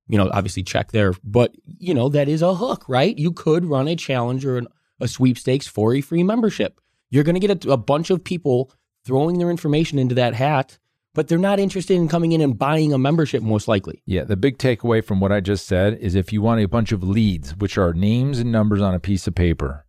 you 0.08 0.18
know, 0.18 0.30
obviously 0.34 0.64
check 0.64 0.92
there. 0.92 1.14
But 1.24 1.54
you 1.66 1.94
know, 1.94 2.10
that 2.10 2.28
is 2.28 2.42
a 2.42 2.56
hook, 2.56 2.86
right? 2.90 3.16
You 3.18 3.32
could 3.32 3.64
run 3.64 3.88
a 3.88 3.96
challenge 3.96 4.44
or 4.44 4.58
an, 4.58 4.68
a 5.00 5.08
sweepstakes 5.08 5.68
for 5.68 5.94
a 5.94 6.02
free 6.02 6.24
membership. 6.24 6.80
You're 7.12 7.24
going 7.24 7.40
to 7.40 7.48
get 7.48 7.66
a, 7.66 7.74
a 7.74 7.78
bunch 7.78 8.10
of 8.10 8.24
people 8.24 8.72
throwing 9.06 9.38
their 9.38 9.52
information 9.52 10.00
into 10.00 10.16
that 10.16 10.34
hat, 10.34 10.80
but 11.14 11.28
they're 11.28 11.38
not 11.38 11.60
interested 11.60 11.96
in 11.96 12.08
coming 12.08 12.32
in 12.32 12.42
and 12.42 12.58
buying 12.58 12.94
a 12.94 12.98
membership, 12.98 13.44
most 13.44 13.68
likely. 13.68 14.02
yeah. 14.06 14.24
The 14.24 14.36
big 14.36 14.58
takeaway 14.58 15.04
from 15.04 15.20
what 15.20 15.32
I 15.32 15.40
just 15.40 15.68
said 15.68 15.98
is 16.00 16.16
if 16.16 16.34
you 16.34 16.42
want 16.42 16.62
a 16.62 16.68
bunch 16.68 16.92
of 16.92 17.04
leads, 17.04 17.56
which 17.58 17.78
are 17.78 17.94
names 17.94 18.40
and 18.40 18.52
numbers 18.52 18.82
on 18.82 18.94
a 18.94 19.00
piece 19.00 19.28
of 19.28 19.36
paper, 19.36 19.86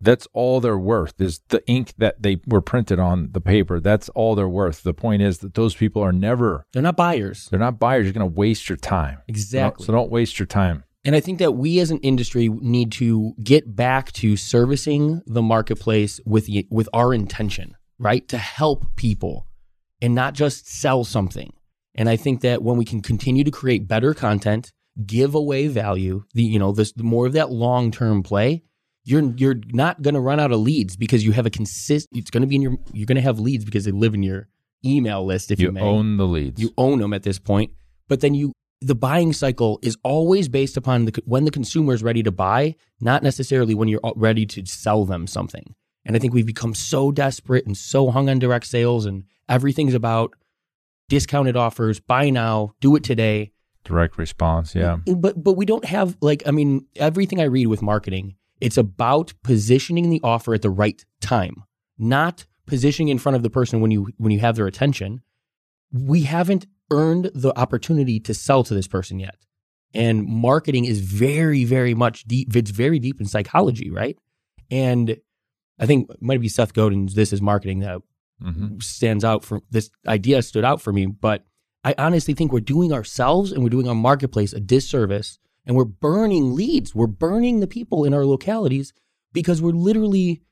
that's 0.00 0.28
all 0.34 0.60
they're 0.60 0.78
worth. 0.78 1.18
Is 1.20 1.40
the 1.48 1.66
ink 1.66 1.94
that 1.96 2.22
they 2.22 2.40
were 2.46 2.60
printed 2.60 2.98
on 2.98 3.30
the 3.32 3.40
paper. 3.40 3.80
That's 3.80 4.08
all 4.10 4.34
they're 4.34 4.48
worth. 4.48 4.82
The 4.82 4.92
point 4.92 5.22
is 5.22 5.38
that 5.38 5.54
those 5.54 5.74
people 5.74 6.02
are 6.02 6.12
never. 6.12 6.66
They're 6.72 6.82
not 6.82 6.96
buyers. 6.96 7.48
They're 7.50 7.58
not 7.58 7.78
buyers. 7.78 8.04
You're 8.04 8.12
going 8.12 8.28
to 8.28 8.38
waste 8.38 8.68
your 8.68 8.76
time. 8.76 9.22
Exactly. 9.26 9.86
So 9.86 9.92
don't 9.92 10.10
waste 10.10 10.38
your 10.38 10.46
time. 10.46 10.84
And 11.04 11.14
I 11.14 11.20
think 11.20 11.38
that 11.38 11.52
we 11.52 11.78
as 11.78 11.90
an 11.90 11.98
industry 12.00 12.48
need 12.48 12.90
to 12.92 13.32
get 13.42 13.76
back 13.76 14.12
to 14.12 14.36
servicing 14.36 15.22
the 15.24 15.40
marketplace 15.40 16.20
with 16.26 16.48
with 16.68 16.88
our 16.92 17.14
intention, 17.14 17.76
right? 17.98 18.26
To 18.28 18.38
help 18.38 18.84
people 18.96 19.46
and 20.00 20.14
not 20.14 20.34
just 20.34 20.68
sell 20.68 21.04
something. 21.04 21.52
And 21.94 22.08
I 22.08 22.16
think 22.16 22.42
that 22.42 22.62
when 22.62 22.76
we 22.76 22.84
can 22.84 23.00
continue 23.00 23.44
to 23.44 23.50
create 23.50 23.88
better 23.88 24.12
content, 24.14 24.70
give 25.06 25.34
away 25.34 25.68
value, 25.68 26.24
the 26.34 26.42
you 26.42 26.58
know, 26.58 26.72
this 26.72 26.92
the 26.92 27.02
more 27.04 27.26
of 27.26 27.32
that 27.32 27.50
long-term 27.50 28.22
play, 28.22 28.62
you're 29.04 29.32
you're 29.36 29.60
not 29.72 30.02
going 30.02 30.14
to 30.14 30.20
run 30.20 30.38
out 30.40 30.52
of 30.52 30.60
leads 30.60 30.96
because 30.96 31.24
you 31.24 31.32
have 31.32 31.46
a 31.46 31.50
consist. 31.50 32.08
It's 32.12 32.30
going 32.30 32.42
to 32.42 32.46
be 32.46 32.56
in 32.56 32.62
your. 32.62 32.76
You're 32.92 33.06
going 33.06 33.16
to 33.16 33.22
have 33.22 33.38
leads 33.38 33.64
because 33.64 33.84
they 33.84 33.92
live 33.92 34.14
in 34.14 34.22
your 34.22 34.48
email 34.84 35.24
list. 35.24 35.50
If 35.50 35.58
you, 35.60 35.66
You 35.66 35.72
may. 35.72 35.80
own 35.80 36.16
the 36.18 36.26
leads. 36.26 36.60
you 36.60 36.72
own 36.76 36.98
them 36.98 37.12
at 37.12 37.22
this 37.22 37.38
point. 37.38 37.70
But 38.08 38.20
then 38.20 38.34
you 38.34 38.52
the 38.82 38.94
buying 38.94 39.32
cycle 39.32 39.78
is 39.82 39.96
always 40.02 40.48
based 40.48 40.76
upon 40.76 41.06
the 41.06 41.22
when 41.24 41.44
the 41.44 41.50
consumer 41.50 41.94
is 41.94 42.02
ready 42.02 42.22
to 42.22 42.30
buy, 42.30 42.74
not 43.00 43.22
necessarily 43.22 43.74
when 43.74 43.88
you're 43.88 44.00
uh, 44.04 44.12
ready 44.16 44.44
to 44.44 44.66
sell 44.66 45.06
them 45.06 45.26
something. 45.26 45.74
And 46.06 46.14
I 46.14 46.20
think 46.20 46.32
we've 46.32 46.46
become 46.46 46.72
so 46.72 47.10
desperate 47.10 47.66
and 47.66 47.76
so 47.76 48.10
hung 48.10 48.30
on 48.30 48.38
direct 48.38 48.66
sales, 48.66 49.04
and 49.04 49.24
everything's 49.48 49.92
about 49.92 50.34
discounted 51.08 51.56
offers. 51.56 52.00
Buy 52.00 52.30
now, 52.30 52.72
do 52.80 52.94
it 52.96 53.02
today. 53.02 53.52
Direct 53.84 54.16
response. 54.16 54.74
Yeah. 54.74 54.98
Mm, 55.06 55.20
but 55.20 55.42
but 55.42 55.54
we 55.54 55.66
don't 55.66 55.84
have 55.84 56.16
like 56.20 56.42
I 56.46 56.52
mean 56.52 56.86
everything 56.96 57.40
I 57.40 57.44
read 57.44 57.66
with 57.66 57.82
marketing, 57.82 58.36
it's 58.60 58.76
about 58.76 59.34
positioning 59.42 60.08
the 60.08 60.20
offer 60.22 60.54
at 60.54 60.62
the 60.62 60.70
right 60.70 61.04
time, 61.20 61.64
not 61.98 62.46
positioning 62.66 63.08
in 63.08 63.18
front 63.18 63.36
of 63.36 63.42
the 63.42 63.50
person 63.50 63.80
when 63.80 63.90
you 63.90 64.08
when 64.16 64.32
you 64.32 64.40
have 64.40 64.56
their 64.56 64.66
attention. 64.66 65.22
We 65.92 66.22
haven't 66.22 66.66
earned 66.90 67.30
the 67.34 67.56
opportunity 67.58 68.20
to 68.20 68.34
sell 68.34 68.62
to 68.64 68.74
this 68.74 68.88
person 68.88 69.18
yet. 69.18 69.36
And 69.94 70.26
marketing 70.26 70.84
is 70.84 71.00
very 71.00 71.64
very 71.64 71.94
much 71.94 72.24
deep 72.24 72.54
it's 72.54 72.70
very 72.70 72.98
deep 73.00 73.20
in 73.20 73.26
psychology, 73.26 73.90
right? 73.90 74.16
And 74.70 75.16
I 75.78 75.86
think 75.86 76.10
it 76.10 76.22
might 76.22 76.40
be 76.40 76.48
Seth 76.48 76.72
Godin's 76.72 77.14
this 77.14 77.32
is 77.32 77.40
marketing 77.42 77.80
that 77.80 78.00
hmm 78.42 78.78
stands 78.80 79.24
out 79.24 79.44
for 79.44 79.60
this 79.70 79.90
idea 80.06 80.42
stood 80.42 80.64
out 80.64 80.80
for 80.82 80.92
me, 80.92 81.06
but 81.06 81.44
I 81.84 81.94
honestly 81.96 82.34
think 82.34 82.52
we're 82.52 82.60
doing 82.60 82.92
ourselves 82.92 83.52
and 83.52 83.62
we're 83.62 83.70
doing 83.70 83.88
our 83.88 83.94
marketplace 83.94 84.52
a 84.52 84.60
disservice 84.60 85.38
and 85.64 85.74
we're 85.76 85.84
burning 85.84 86.54
leads. 86.54 86.94
We're 86.94 87.06
burning 87.06 87.60
the 87.60 87.66
people 87.66 88.04
in 88.04 88.12
our 88.12 88.24
localities 88.26 88.92
because 89.32 89.62
we're 89.62 89.70
literally 89.72 90.42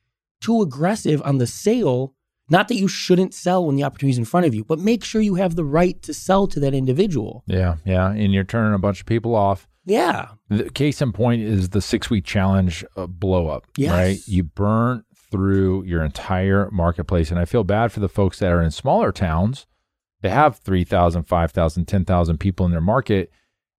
too 0.41 0.63
aggressive 0.63 1.21
on 1.25 1.39
the 1.39 1.47
sale. 1.47 2.15
Not 2.51 2.69
that 2.69 2.77
you 2.77 2.89
shouldn't 2.89 3.33
sell 3.35 3.65
when 3.67 3.75
the 3.77 3.85
opportunity 3.85 4.13
is 4.13 4.19
in 4.19 4.25
front 4.27 4.47
of 4.47 4.55
you, 4.55 4.65
but 4.65 4.79
make 4.79 5.03
sure 5.05 5.21
you 5.23 5.35
have 5.37 5.57
the 5.57 5.65
right 5.65 6.01
to 6.03 6.13
sell 6.15 6.47
to 6.49 6.61
that 6.61 6.75
individual. 6.75 7.43
Yeah. 7.47 7.77
Yeah. 7.85 8.11
And 8.11 8.33
you're 8.35 8.45
turning 8.45 8.75
a 8.75 8.79
bunch 8.79 9.01
of 9.01 9.07
people 9.07 9.35
off. 9.35 9.67
Yeah. 9.87 10.29
The 10.51 10.71
case 10.71 11.01
in 11.03 11.13
point 11.13 11.43
is 11.43 11.71
the 11.71 11.81
six 11.83 12.11
week 12.11 12.25
challenge 12.25 12.85
uh, 12.97 13.07
blow 13.07 13.49
up, 13.49 13.67
Yes. 13.77 13.93
right? 13.93 14.19
You 14.29 14.45
burn 14.45 15.05
through 15.35 15.83
your 15.83 16.05
entire 16.05 16.71
marketplace. 16.71 17.33
And 17.33 17.41
I 17.41 17.45
feel 17.45 17.65
bad 17.65 17.91
for 17.91 17.99
the 17.99 18.09
folks 18.09 18.39
that 18.39 18.53
are 18.53 18.63
in 18.63 18.71
smaller 18.71 19.11
towns. 19.11 19.67
They 20.21 20.29
have 20.29 20.59
3,000, 20.59 21.25
5,000, 21.25 21.87
10,000 21.87 22.39
people 22.39 22.65
in 22.65 22.71
their 22.71 22.81
market, 22.81 23.33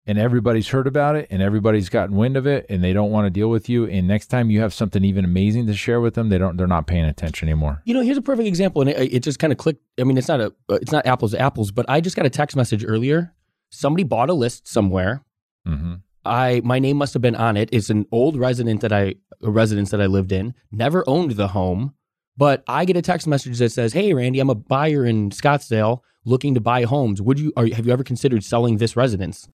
and 0.06 0.18
everybody's 0.18 0.68
heard 0.68 0.86
about 0.86 1.16
it 1.16 1.28
and 1.30 1.42
everybody's 1.42 1.88
gotten 1.88 2.18
wind 2.18 2.36
of 2.36 2.46
it 2.46 2.66
and 2.70 2.84
they 2.84 2.92
don't 2.92 3.10
want 3.10 3.26
to 3.26 3.30
deal 3.30 3.50
with 3.50 3.70
you. 3.70 3.86
And 3.86 4.06
next 4.06 4.28
time 4.28 4.50
you 4.50 4.60
have 4.60 4.74
something 4.74 5.06
even 5.06 5.24
amazing 5.24 5.66
to 5.68 5.74
share 5.74 6.02
with 6.02 6.16
them, 6.16 6.28
they 6.28 6.38
don't, 6.38 6.58
they're 6.58 6.68
not 6.68 6.88
paying 6.88 7.06
attention 7.06 7.48
anymore. 7.48 7.82
You 7.86 7.94
know, 7.94 8.02
here's 8.02 8.18
a 8.18 8.22
perfect 8.22 8.50
example, 8.50 8.82
and 8.82 8.90
it, 8.90 9.14
it 9.14 9.24
just 9.24 9.40
kind 9.40 9.54
of 9.54 9.58
clicked. 9.58 9.82
I 9.98 10.04
mean, 10.04 10.18
it's 10.18 10.28
not 10.28 10.42
a, 10.42 10.48
uh, 10.68 10.76
it's 10.82 10.92
not 10.92 11.06
apples 11.06 11.32
to 11.32 11.40
apples, 11.40 11.72
but 11.72 11.86
I 11.88 12.02
just 12.02 12.18
got 12.18 12.26
a 12.26 12.30
text 12.30 12.58
message 12.58 12.84
earlier. 12.86 13.34
Somebody 13.70 14.04
bought 14.04 14.30
a 14.30 14.34
list 14.34 14.68
somewhere. 14.68 15.24
Mm-hmm. 15.66 15.94
I 16.26 16.62
my 16.64 16.80
name 16.80 16.98
must 16.98 17.14
have 17.14 17.22
been 17.22 17.36
on 17.36 17.58
it. 17.58 17.70
It's 17.72 17.90
an 17.90 18.06
old 18.12 18.38
resident 18.38 18.82
that 18.82 18.92
I 18.94 19.16
a 19.44 19.50
residence 19.52 19.92
that 19.92 20.02
I 20.02 20.06
lived 20.08 20.32
in. 20.32 20.54
Never 20.72 21.04
owned 21.08 21.32
the 21.32 21.50
home, 21.50 21.94
but 22.38 22.64
I 22.68 22.86
get 22.86 22.98
a 22.98 23.02
text 23.02 23.28
message 23.28 23.58
that 23.60 23.72
says, 23.72 23.94
"Hey, 23.94 24.14
Randy, 24.14 24.40
I'm 24.40 24.50
a 24.50 24.56
buyer 24.56 25.06
in 25.06 25.30
Scottsdale 25.30 26.00
looking 26.26 26.54
to 26.56 26.62
buy 26.62 26.84
homes. 26.84 27.22
Would 27.22 27.40
you 27.40 27.54
are, 27.56 27.68
have 27.68 27.86
you 27.86 27.94
ever 27.94 28.04
considered 28.04 28.44
selling 28.44 28.78
this 28.78 28.96
residence?" 28.96 29.48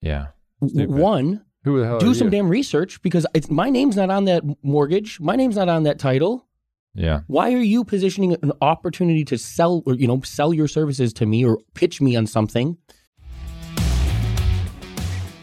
Yeah. 0.00 0.28
Stupid. 0.66 0.90
One, 0.90 1.44
Who 1.64 1.78
the 1.80 1.86
hell 1.86 1.98
do 1.98 2.14
some 2.14 2.26
you? 2.26 2.30
damn 2.32 2.48
research 2.48 3.00
because 3.02 3.26
it's 3.34 3.50
my 3.50 3.70
name's 3.70 3.96
not 3.96 4.10
on 4.10 4.24
that 4.24 4.42
mortgage. 4.62 5.20
My 5.20 5.36
name's 5.36 5.56
not 5.56 5.68
on 5.68 5.84
that 5.84 5.98
title. 5.98 6.46
Yeah. 6.94 7.20
Why 7.28 7.52
are 7.52 7.62
you 7.62 7.84
positioning 7.84 8.36
an 8.42 8.52
opportunity 8.60 9.24
to 9.26 9.38
sell 9.38 9.82
or 9.86 9.94
you 9.94 10.08
know 10.08 10.20
sell 10.22 10.52
your 10.52 10.66
services 10.66 11.12
to 11.14 11.26
me 11.26 11.44
or 11.44 11.58
pitch 11.74 12.00
me 12.00 12.16
on 12.16 12.26
something? 12.26 12.76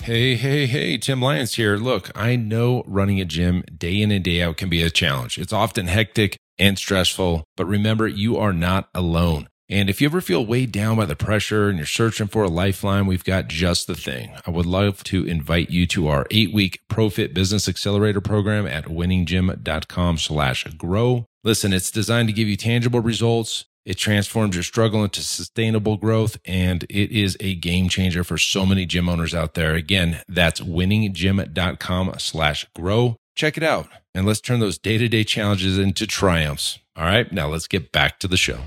Hey, 0.06 0.36
hey, 0.36 0.68
hey, 0.68 1.00
Tim 1.00 1.20
Lyons 1.20 1.56
here. 1.56 1.78
Look, 1.78 2.12
I 2.14 2.36
know 2.36 2.84
running 2.86 3.20
a 3.20 3.26
gym 3.26 3.64
day 3.76 4.04
in 4.04 4.12
and 4.12 4.24
day 4.24 4.40
out 4.44 4.56
can 4.56 4.70
be 4.70 4.84
a 4.84 4.92
challenge. 4.92 5.40
It's 5.40 5.52
often 5.52 5.88
hectic 5.88 6.38
and 6.60 6.78
stressful, 6.78 7.44
but 7.58 7.66
remember, 7.66 8.08
you 8.08 8.38
are 8.38 8.54
not 8.54 8.88
alone. 8.94 9.50
And 9.68 9.90
if 9.90 10.00
you 10.00 10.08
ever 10.08 10.22
feel 10.22 10.46
weighed 10.46 10.72
down 10.72 10.98
by 10.98 11.06
the 11.06 11.16
pressure 11.16 11.70
and 11.70 11.80
you're 11.80 11.88
searching 11.88 12.28
for 12.28 12.44
a 12.44 12.50
lifeline, 12.50 13.08
we've 13.08 13.24
got 13.24 13.48
just 13.48 13.88
the 13.88 13.96
thing. 13.96 14.30
I 14.46 14.52
would 14.52 14.68
love 14.68 15.04
to 15.06 15.26
invite 15.26 15.72
you 15.72 15.88
to 15.88 16.08
our 16.08 16.28
eight 16.30 16.54
week 16.54 16.82
ProFit 16.88 17.34
Business 17.34 17.68
Accelerator 17.68 18.22
program 18.22 18.68
at 18.68 18.86
winninggym.com 18.86 20.20
slash 20.20 20.66
grow. 20.78 21.26
Listen, 21.44 21.74
it's 21.74 21.90
designed 21.90 22.28
to 22.28 22.34
give 22.34 22.48
you 22.48 22.58
tangible 22.58 23.00
results. 23.00 23.66
It 23.86 24.00
transforms 24.00 24.56
your 24.56 24.64
struggle 24.64 25.04
into 25.04 25.22
sustainable 25.22 25.98
growth, 25.98 26.40
and 26.44 26.84
it 26.90 27.12
is 27.12 27.38
a 27.40 27.54
game 27.54 27.88
changer 27.88 28.24
for 28.24 28.36
so 28.36 28.66
many 28.66 28.88
gym 28.88 29.08
owners 29.08 29.36
out 29.36 29.54
there. 29.54 29.76
Again, 29.76 30.24
that's 30.28 30.60
winninggym.com 30.60 32.16
slash 32.18 32.66
grow. 32.76 33.18
Check 33.36 33.58
it 33.58 33.64
out, 33.64 33.88
and 34.16 34.26
let's 34.26 34.42
turn 34.42 34.60
those 34.60 34.80
day-to-day 34.80 35.24
challenges 35.26 35.78
into 35.78 36.08
triumphs. 36.08 36.80
All 36.96 37.06
right, 37.06 37.32
now 37.32 37.48
let's 37.48 37.68
get 37.68 37.92
back 37.92 38.18
to 38.22 38.28
the 38.28 38.38
show. 38.38 38.58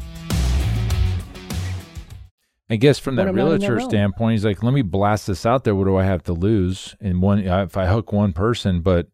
I 2.71 2.77
guess 2.77 3.01
from 3.01 3.17
that 3.17 3.27
I'm 3.27 3.35
not 3.35 3.55
in 3.55 3.61
that 3.61 3.69
realtor 3.69 3.89
standpoint, 3.89 4.35
he's 4.35 4.45
like, 4.45 4.63
let 4.63 4.73
me 4.73 4.83
blast 4.83 5.27
this 5.27 5.45
out 5.45 5.65
there. 5.65 5.75
What 5.75 5.87
do 5.87 5.97
I 5.97 6.05
have 6.05 6.23
to 6.25 6.33
lose? 6.33 6.95
And 7.01 7.21
one, 7.21 7.41
if 7.41 7.77
I 7.77 7.87
hook 7.87 8.13
one 8.13 8.33
person, 8.33 8.83
but 8.83 9.09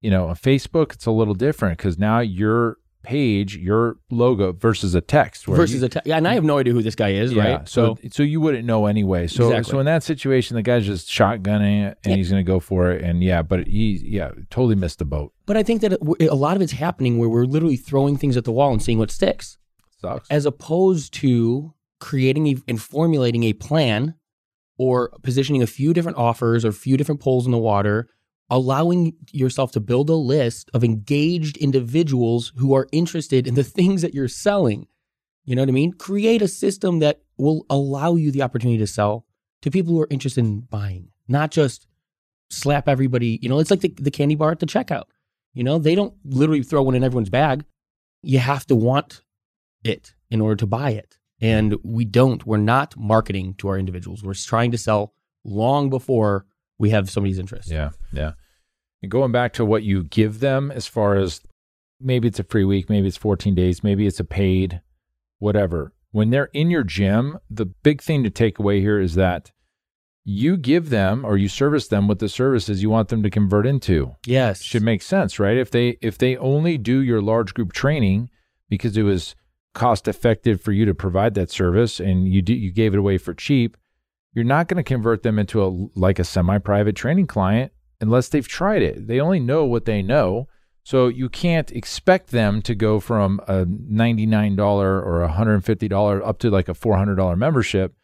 you 0.00 0.10
know, 0.10 0.28
on 0.28 0.36
Facebook, 0.36 0.94
it's 0.94 1.04
a 1.04 1.10
little 1.10 1.34
different 1.34 1.76
because 1.76 1.98
now 1.98 2.20
your 2.20 2.78
page, 3.02 3.56
your 3.56 3.96
logo 4.10 4.52
versus 4.52 4.94
a 4.94 5.00
text 5.00 5.48
where 5.48 5.56
Versus 5.56 5.80
you- 5.80 5.86
a 5.86 5.88
te- 5.88 6.00
yeah, 6.04 6.16
and 6.16 6.28
I 6.28 6.34
have 6.34 6.44
no 6.44 6.58
idea 6.58 6.72
who 6.72 6.82
this 6.82 6.94
guy 6.94 7.10
is, 7.12 7.32
yeah, 7.32 7.52
right? 7.56 7.68
So, 7.68 7.96
so 8.10 8.22
you 8.22 8.40
wouldn't 8.40 8.64
know 8.66 8.86
anyway. 8.86 9.26
So, 9.26 9.46
Exactly. 9.48 9.70
so 9.70 9.78
in 9.80 9.86
that 9.86 10.02
situation, 10.02 10.54
the 10.56 10.62
guy's 10.62 10.84
just 10.84 11.08
shotgunning 11.08 11.86
it 11.88 11.98
and 12.04 12.10
Yeah. 12.12 12.16
he's 12.16 12.30
going 12.30 12.44
to 12.44 12.46
go 12.46 12.60
for 12.60 12.90
it. 12.90 13.02
And 13.02 13.22
yeah, 13.22 13.42
but 13.42 13.66
he, 13.66 14.02
yeah, 14.04 14.32
totally 14.50 14.74
missed 14.74 14.98
the 14.98 15.04
boat. 15.06 15.32
But 15.46 15.56
I 15.56 15.62
think 15.62 15.80
that 15.80 15.92
a 15.94 16.34
lot 16.34 16.56
of 16.56 16.62
it's 16.62 16.72
happening 16.72 17.18
where 17.18 17.28
we're 17.28 17.46
literally 17.46 17.76
throwing 17.76 18.16
things 18.16 18.36
at 18.36 18.44
the 18.44 18.52
wall 18.52 18.70
and 18.72 18.82
seeing 18.82 18.98
what 18.98 19.10
sticks, 19.10 19.56
Sucks. 20.00 20.28
as 20.30 20.44
opposed 20.46 21.14
to 21.14 21.72
creating 22.00 22.46
a, 22.48 22.56
and 22.68 22.80
formulating 22.80 23.44
a 23.44 23.52
plan 23.54 24.14
or 24.78 25.10
positioning 25.22 25.62
a 25.62 25.66
few 25.66 25.92
different 25.92 26.16
offers 26.18 26.64
or 26.64 26.68
a 26.68 26.72
few 26.72 26.96
different 26.96 27.20
poles 27.20 27.44
in 27.46 27.52
the 27.52 27.58
water, 27.58 28.08
allowing 28.50 29.14
yourself 29.32 29.72
to 29.72 29.80
build 29.80 30.10
a 30.10 30.14
list 30.14 30.70
of 30.74 30.82
engaged 30.82 31.56
individuals 31.56 32.52
who 32.56 32.74
are 32.74 32.88
interested 32.92 33.46
in 33.46 33.54
the 33.54 33.64
things 33.76 34.02
that 34.02 34.14
you're 34.14 34.28
selling. 34.28 34.86
You 35.44 35.56
know 35.56 35.62
what 35.62 35.68
I 35.68 35.72
mean? 35.72 35.92
Create 35.92 36.42
a 36.42 36.48
system 36.48 36.98
that 36.98 37.22
will 37.36 37.64
allow 37.70 38.16
you 38.16 38.30
the 38.30 38.42
opportunity 38.42 38.78
to 38.78 38.86
sell 38.86 39.26
to 39.62 39.70
people 39.70 39.94
who 39.94 40.00
are 40.00 40.08
interested 40.10 40.40
in 40.44 40.60
buying, 40.60 41.08
not 41.28 41.50
just 41.50 41.86
slap 42.50 42.88
everybody. 42.88 43.38
You 43.42 43.48
know, 43.48 43.58
it's 43.58 43.70
like 43.70 43.80
the, 43.80 43.94
the 43.96 44.10
candy 44.10 44.34
bar 44.34 44.50
at 44.50 44.58
the 44.58 44.66
checkout. 44.66 45.04
You 45.54 45.64
know, 45.64 45.78
they 45.78 45.94
don't 45.94 46.14
literally 46.24 46.62
throw 46.62 46.82
one 46.82 46.94
in 46.94 47.04
everyone's 47.04 47.30
bag. 47.30 47.64
You 48.22 48.38
have 48.38 48.66
to 48.66 48.76
want 48.76 49.22
it 49.82 50.14
in 50.30 50.40
order 50.40 50.56
to 50.56 50.66
buy 50.66 50.90
it. 50.90 51.18
And 51.40 51.76
we 51.82 52.04
don't. 52.04 52.44
We're 52.46 52.58
not 52.58 52.96
marketing 52.96 53.54
to 53.58 53.68
our 53.68 53.78
individuals. 53.78 54.22
We're 54.22 54.34
trying 54.34 54.70
to 54.72 54.78
sell 54.78 55.14
long 55.42 55.88
before 55.88 56.46
we 56.80 56.90
have 56.90 57.10
somebody's 57.10 57.38
interest. 57.38 57.70
Yeah, 57.70 57.90
yeah. 58.10 58.32
And 59.02 59.10
going 59.10 59.32
back 59.32 59.52
to 59.54 59.64
what 59.64 59.82
you 59.82 60.02
give 60.02 60.40
them 60.40 60.70
as 60.70 60.86
far 60.86 61.14
as 61.14 61.42
maybe 62.00 62.26
it's 62.26 62.40
a 62.40 62.44
free 62.44 62.64
week, 62.64 62.88
maybe 62.88 63.06
it's 63.06 63.18
14 63.18 63.54
days, 63.54 63.84
maybe 63.84 64.06
it's 64.06 64.18
a 64.18 64.24
paid, 64.24 64.80
whatever. 65.38 65.92
When 66.10 66.30
they're 66.30 66.50
in 66.54 66.70
your 66.70 66.82
gym, 66.82 67.38
the 67.48 67.66
big 67.66 68.02
thing 68.02 68.24
to 68.24 68.30
take 68.30 68.58
away 68.58 68.80
here 68.80 68.98
is 68.98 69.14
that 69.14 69.52
you 70.24 70.56
give 70.56 70.88
them 70.88 71.24
or 71.24 71.36
you 71.36 71.48
service 71.48 71.88
them 71.88 72.08
with 72.08 72.18
the 72.18 72.28
services 72.28 72.82
you 72.82 72.90
want 72.90 73.10
them 73.10 73.22
to 73.22 73.30
convert 73.30 73.66
into. 73.66 74.16
Yes. 74.26 74.62
Should 74.62 74.82
make 74.82 75.02
sense, 75.02 75.38
right? 75.38 75.56
If 75.56 75.70
they 75.70 75.98
if 76.00 76.16
they 76.18 76.36
only 76.38 76.78
do 76.78 77.00
your 77.00 77.20
large 77.20 77.54
group 77.54 77.72
training 77.72 78.30
because 78.68 78.96
it 78.96 79.02
was 79.02 79.34
cost 79.74 80.08
effective 80.08 80.60
for 80.60 80.72
you 80.72 80.84
to 80.86 80.94
provide 80.94 81.34
that 81.34 81.50
service 81.50 82.00
and 82.00 82.26
you 82.26 82.42
do, 82.42 82.54
you 82.54 82.72
gave 82.72 82.94
it 82.94 82.98
away 82.98 83.18
for 83.18 83.34
cheap, 83.34 83.76
you're 84.32 84.44
not 84.44 84.68
going 84.68 84.76
to 84.76 84.82
convert 84.82 85.22
them 85.22 85.38
into 85.38 85.62
a 85.62 85.88
like 85.98 86.18
a 86.18 86.24
semi-private 86.24 86.96
training 86.96 87.26
client 87.26 87.72
unless 88.00 88.28
they've 88.28 88.46
tried 88.46 88.82
it. 88.82 89.06
They 89.06 89.20
only 89.20 89.40
know 89.40 89.64
what 89.64 89.84
they 89.84 90.02
know. 90.02 90.48
So 90.82 91.08
you 91.08 91.28
can't 91.28 91.70
expect 91.72 92.30
them 92.30 92.62
to 92.62 92.74
go 92.74 93.00
from 93.00 93.40
a 93.46 93.66
$99 93.66 94.58
or 94.58 95.22
a 95.22 95.28
$150 95.28 96.26
up 96.26 96.38
to 96.38 96.50
like 96.50 96.68
a 96.68 96.74
$400 96.74 97.36
membership 97.36 97.94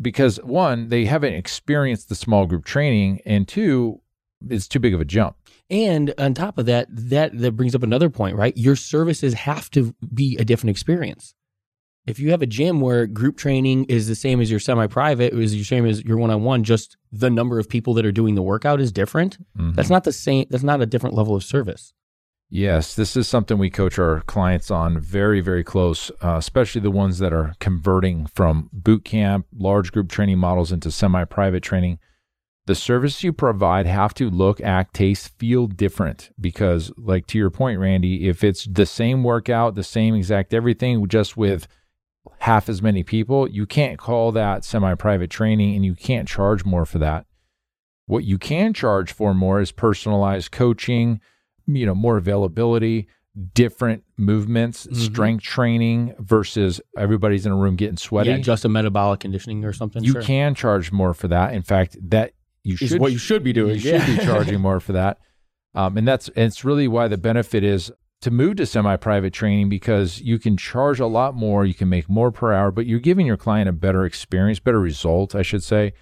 because 0.00 0.38
one, 0.38 0.88
they 0.88 1.04
haven't 1.04 1.34
experienced 1.34 2.08
the 2.08 2.14
small 2.14 2.46
group 2.46 2.64
training 2.64 3.20
and 3.24 3.46
two, 3.46 4.00
it's 4.48 4.66
too 4.66 4.80
big 4.80 4.94
of 4.94 5.00
a 5.00 5.04
jump. 5.04 5.36
And 5.68 6.12
on 6.18 6.34
top 6.34 6.58
of 6.58 6.66
that, 6.66 6.88
that 6.90 7.38
that 7.38 7.52
brings 7.52 7.74
up 7.74 7.82
another 7.82 8.10
point, 8.10 8.36
right? 8.36 8.56
Your 8.56 8.74
services 8.74 9.34
have 9.34 9.70
to 9.70 9.94
be 10.12 10.36
a 10.38 10.44
different 10.44 10.70
experience. 10.70 11.34
If 12.06 12.18
you 12.18 12.30
have 12.30 12.42
a 12.42 12.46
gym 12.46 12.80
where 12.80 13.06
group 13.06 13.36
training 13.36 13.84
is 13.84 14.08
the 14.08 14.14
same 14.14 14.40
as 14.40 14.50
your 14.50 14.60
semi-private, 14.60 15.34
is 15.34 15.52
the 15.52 15.62
same 15.64 15.84
as 15.86 16.02
your 16.04 16.16
one-on-one, 16.16 16.64
just 16.64 16.96
the 17.12 17.30
number 17.30 17.58
of 17.58 17.68
people 17.68 17.94
that 17.94 18.06
are 18.06 18.12
doing 18.12 18.34
the 18.34 18.42
workout 18.42 18.80
is 18.80 18.90
different. 18.90 19.38
Mhm. 19.56 19.76
That's 19.76 19.90
not 19.90 20.04
the 20.04 20.12
same. 20.12 20.46
That's 20.50 20.64
not 20.64 20.80
a 20.80 20.86
different 20.86 21.14
level 21.14 21.36
of 21.36 21.44
service. 21.44 21.92
Yes, 22.52 22.96
this 22.96 23.16
is 23.16 23.28
something 23.28 23.58
we 23.58 23.70
coach 23.70 23.96
our 23.98 24.22
clients 24.22 24.72
on 24.72 24.98
very, 24.98 25.40
very 25.40 25.62
close, 25.62 26.10
uh, 26.20 26.34
especially 26.36 26.80
the 26.80 26.90
ones 26.90 27.18
that 27.18 27.32
are 27.32 27.54
converting 27.60 28.26
from 28.26 28.68
boot 28.72 29.04
camp, 29.04 29.46
large 29.56 29.92
group 29.92 30.08
training 30.08 30.38
models 30.38 30.72
into 30.72 30.90
semi 30.90 31.24
private 31.24 31.62
training. 31.62 31.98
The 32.66 32.74
service 32.74 33.22
you 33.22 33.32
provide 33.32 33.86
have 33.86 34.14
to 34.14 34.28
look, 34.30 34.60
act, 34.60 34.94
taste, 34.94 35.38
feel 35.38 35.66
different 35.68 36.30
because, 36.40 36.92
like 36.96 37.26
to 37.28 37.38
your 37.38 37.50
point, 37.50 37.78
Randy, 37.78 38.28
if 38.28 38.42
it's 38.42 38.64
the 38.64 38.86
same 38.86 39.22
workout, 39.22 39.76
the 39.76 39.84
same 39.84 40.14
exact 40.14 40.52
everything, 40.52 41.06
just 41.06 41.36
with 41.36 41.68
half 42.40 42.68
as 42.68 42.80
many 42.82 43.02
people, 43.02 43.48
you 43.48 43.66
can't 43.66 43.98
call 43.98 44.32
that 44.32 44.64
semi 44.64 44.94
private 44.94 45.30
training 45.30 45.74
and 45.76 45.84
you 45.84 45.94
can't 45.94 46.26
charge 46.28 46.64
more 46.64 46.84
for 46.86 46.98
that. 46.98 47.26
What 48.06 48.24
you 48.24 48.38
can 48.38 48.72
charge 48.74 49.12
for 49.12 49.32
more 49.34 49.60
is 49.60 49.72
personalized 49.72 50.50
coaching 50.50 51.20
you 51.66 51.86
know 51.86 51.94
more 51.94 52.16
availability 52.16 53.06
different 53.54 54.02
movements 54.16 54.86
Mm-hmm. 54.86 55.00
strength 55.02 55.44
training 55.44 56.14
versus 56.18 56.80
everybody's 56.98 57.46
in 57.46 57.52
a 57.52 57.56
room 57.56 57.76
getting 57.76 57.96
sweaty 57.96 58.30
Yeah, 58.30 58.38
just 58.38 58.64
a 58.64 58.68
metabolic 58.68 59.20
conditioning 59.20 59.64
or 59.64 59.72
something. 59.72 60.02
you 60.02 60.12
sure. 60.14 60.22
can 60.22 60.56
charge 60.56 60.90
more 60.90 61.14
for 61.14 61.28
that 61.28 61.54
in 61.54 61.62
fact 61.62 61.96
that 62.10 62.32
you 62.64 62.74
Is 62.80 62.90
should 62.90 63.00
what 63.00 63.12
you 63.12 63.18
should 63.18 63.44
be 63.44 63.52
doing. 63.52 63.74
you 63.74 63.80
should 63.80 64.04
be 64.06 64.16
charging 64.24 64.60
more 64.60 64.80
for 64.80 64.92
that 64.94 65.18
um, 65.76 65.96
and 65.96 66.08
that's 66.08 66.26
and 66.30 66.46
it's 66.46 66.64
really 66.64 66.88
why 66.88 67.06
the 67.06 67.18
benefit 67.18 67.62
is 67.62 67.92
to 68.20 68.30
move 68.30 68.56
to 68.56 68.66
semi-private 68.66 69.32
training 69.32 69.68
because 69.68 70.20
you 70.20 70.38
can 70.38 70.56
charge 70.56 71.00
a 71.00 71.06
lot 71.06 71.34
more 71.34 71.64
you 71.64 71.74
can 71.74 71.88
make 71.88 72.08
more 72.08 72.30
per 72.30 72.52
hour 72.52 72.70
but 72.70 72.86
you're 72.86 73.00
giving 73.00 73.26
your 73.26 73.36
client 73.36 73.68
a 73.68 73.72
better 73.72 74.04
experience 74.04 74.58
better 74.58 74.80
result 74.80 75.34
i 75.34 75.42
should 75.42 75.62
say. 75.62 75.92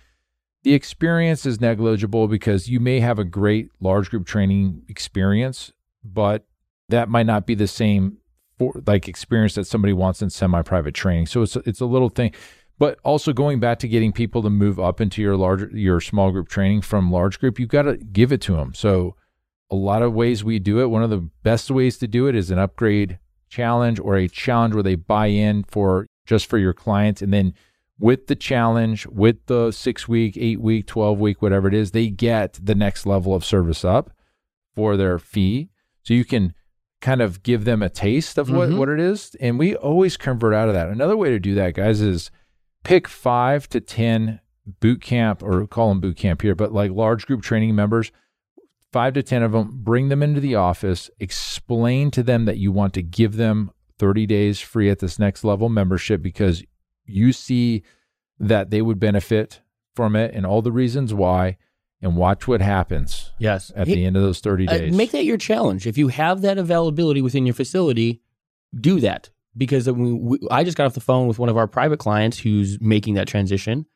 The 0.64 0.74
experience 0.74 1.46
is 1.46 1.60
negligible 1.60 2.26
because 2.26 2.68
you 2.68 2.80
may 2.80 2.98
have 2.98 3.18
a 3.18 3.24
great 3.24 3.70
large 3.80 4.10
group 4.10 4.26
training 4.26 4.82
experience 4.88 5.72
but 6.04 6.46
that 6.88 7.08
might 7.08 7.26
not 7.26 7.46
be 7.46 7.54
the 7.54 7.68
same 7.68 8.18
for 8.58 8.74
like 8.86 9.08
experience 9.08 9.54
that 9.54 9.66
somebody 9.66 9.92
wants 9.92 10.20
in 10.20 10.30
semi-private 10.30 10.94
training. 10.94 11.26
So 11.26 11.42
it's 11.42 11.56
it's 11.56 11.80
a 11.80 11.86
little 11.86 12.08
thing. 12.08 12.32
But 12.78 12.98
also 13.02 13.32
going 13.32 13.58
back 13.58 13.80
to 13.80 13.88
getting 13.88 14.12
people 14.12 14.42
to 14.42 14.50
move 14.50 14.78
up 14.78 15.00
into 15.00 15.22
your 15.22 15.36
larger 15.36 15.70
your 15.72 16.00
small 16.00 16.30
group 16.30 16.48
training 16.48 16.82
from 16.82 17.10
large 17.10 17.40
group 17.40 17.58
you've 17.58 17.68
got 17.68 17.82
to 17.82 17.96
give 17.96 18.32
it 18.32 18.40
to 18.42 18.54
them 18.54 18.72
so 18.74 19.16
a 19.70 19.74
lot 19.76 20.02
of 20.02 20.14
ways 20.14 20.42
we 20.44 20.58
do 20.58 20.80
it. 20.80 20.86
One 20.90 21.02
of 21.02 21.10
the 21.10 21.28
best 21.42 21.70
ways 21.70 21.98
to 21.98 22.08
do 22.08 22.26
it 22.26 22.34
is 22.34 22.50
an 22.50 22.58
upgrade 22.58 23.18
challenge 23.48 23.98
or 24.00 24.16
a 24.16 24.28
challenge 24.28 24.74
where 24.74 24.82
they 24.82 24.94
buy 24.94 25.26
in 25.26 25.64
for 25.64 26.06
just 26.26 26.46
for 26.46 26.58
your 26.58 26.72
clients. 26.72 27.22
And 27.22 27.32
then 27.32 27.54
with 27.98 28.26
the 28.28 28.36
challenge 28.36 29.06
with 29.06 29.44
the 29.46 29.70
6 29.72 30.08
week 30.08 30.36
8 30.36 30.60
week 30.60 30.86
12 30.86 31.18
week 31.18 31.42
whatever 31.42 31.66
it 31.68 31.74
is 31.74 31.90
they 31.90 32.08
get 32.08 32.58
the 32.62 32.74
next 32.74 33.06
level 33.06 33.34
of 33.34 33.44
service 33.44 33.84
up 33.84 34.10
for 34.74 34.96
their 34.96 35.18
fee. 35.18 35.70
So 36.04 36.14
you 36.14 36.24
can 36.24 36.54
kind 37.00 37.20
of 37.20 37.42
give 37.42 37.64
them 37.64 37.82
a 37.82 37.88
taste 37.88 38.38
of 38.38 38.50
what, 38.50 38.70
Mhm. 38.70 38.78
what 38.78 38.88
it 38.88 39.00
is. 39.00 39.34
And 39.40 39.58
we 39.58 39.74
always 39.76 40.16
convert 40.16 40.54
out 40.54 40.68
of 40.68 40.74
that. 40.74 40.88
Another 40.88 41.16
way 41.16 41.30
to 41.30 41.38
do 41.38 41.54
that 41.56 41.74
guys 41.74 42.00
is 42.00 42.30
pick 42.84 43.06
five 43.08 43.68
to 43.70 43.80
10 43.80 44.40
boot 44.80 45.00
camp 45.00 45.42
or 45.42 45.66
call 45.66 45.88
them 45.88 46.00
boot 46.00 46.16
camp 46.16 46.42
here, 46.42 46.54
but 46.54 46.72
like 46.72 46.90
large 46.90 47.26
group 47.26 47.42
training 47.42 47.74
members, 47.74 48.12
five 48.92 49.14
to 49.14 49.22
10 49.22 49.42
of 49.42 49.52
them, 49.52 49.70
bring 49.82 50.08
them 50.08 50.22
into 50.22 50.40
the 50.40 50.54
office, 50.54 51.10
explain 51.20 52.10
to 52.12 52.22
them 52.22 52.44
that 52.46 52.58
you 52.58 52.72
want 52.72 52.94
to 52.94 53.02
give 53.02 53.36
them 53.36 53.70
30 53.98 54.26
days 54.26 54.60
free 54.60 54.88
at 54.90 54.98
this 55.00 55.18
next 55.18 55.44
level 55.44 55.68
membership 55.68 56.22
because 56.22 56.62
you 57.04 57.32
see 57.32 57.82
that 58.38 58.70
they 58.70 58.80
would 58.82 58.98
benefit 59.00 59.60
from 59.94 60.14
it 60.14 60.32
and 60.34 60.46
all 60.46 60.62
the 60.62 60.70
reasons 60.72 61.12
why, 61.12 61.56
and 62.00 62.16
watch 62.16 62.46
what 62.46 62.60
happens 62.60 63.32
Yes. 63.40 63.72
at 63.74 63.88
Hey, 63.88 63.96
the 63.96 64.04
end 64.04 64.16
of 64.16 64.22
those 64.22 64.38
30 64.40 64.68
uh, 64.68 64.78
days. 64.78 64.94
make 64.94 65.10
that 65.10 65.24
your 65.24 65.36
challenge. 65.36 65.86
If 65.86 65.98
you 65.98 66.08
have 66.08 66.42
that 66.42 66.56
availability 66.56 67.20
within 67.20 67.44
your 67.46 67.54
facility, 67.54 68.20
do 68.78 69.00
that. 69.00 69.30
Because 69.56 69.90
we, 69.90 70.12
we, 70.12 70.38
I 70.52 70.62
just 70.62 70.76
got 70.76 70.86
off 70.86 70.94
the 70.94 71.00
phone 71.00 71.26
with 71.26 71.40
one 71.40 71.48
of 71.48 71.56
our 71.56 71.66
private 71.66 71.98
clients 71.98 72.38
who's 72.38 72.80
making 72.80 73.14
that 73.14 73.26
transition. 73.26 73.86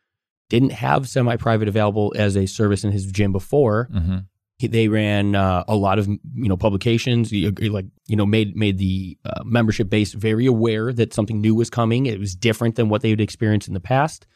Didn't 0.48 0.72
have 0.72 1.08
semi-private 1.08 1.68
available 1.68 2.12
as 2.16 2.36
a 2.36 2.46
service 2.46 2.82
in 2.82 2.90
his 2.90 3.06
gym 3.06 3.30
before. 3.30 3.88
Mhm. 3.94 4.26
He- 4.62 4.68
They 4.68 4.88
ran 4.88 5.34
uh, 5.34 5.64
a 5.68 5.76
lot 5.76 5.98
of 5.98 6.06
you 6.08 6.48
know 6.48 6.56
publications, 6.56 7.30
you- 7.32 7.50
like 7.50 7.86
you 8.06 8.16
know 8.16 8.24
made 8.26 8.56
made 8.56 8.78
the 8.78 9.18
uh, 9.24 9.42
membership 9.44 9.90
base 9.90 10.12
very 10.14 10.46
aware 10.46 10.92
that 10.92 11.12
something 11.12 11.40
new 11.40 11.54
was 11.54 11.68
coming. 11.70 12.06
It 12.06 12.18
was 12.18 12.34
different 12.34 12.76
than 12.76 12.88
what 12.88 13.02
they 13.02 13.10
had 13.10 13.20
experienced 13.20 13.68
in 13.68 13.74
the 13.74 13.80
past. 13.80 14.26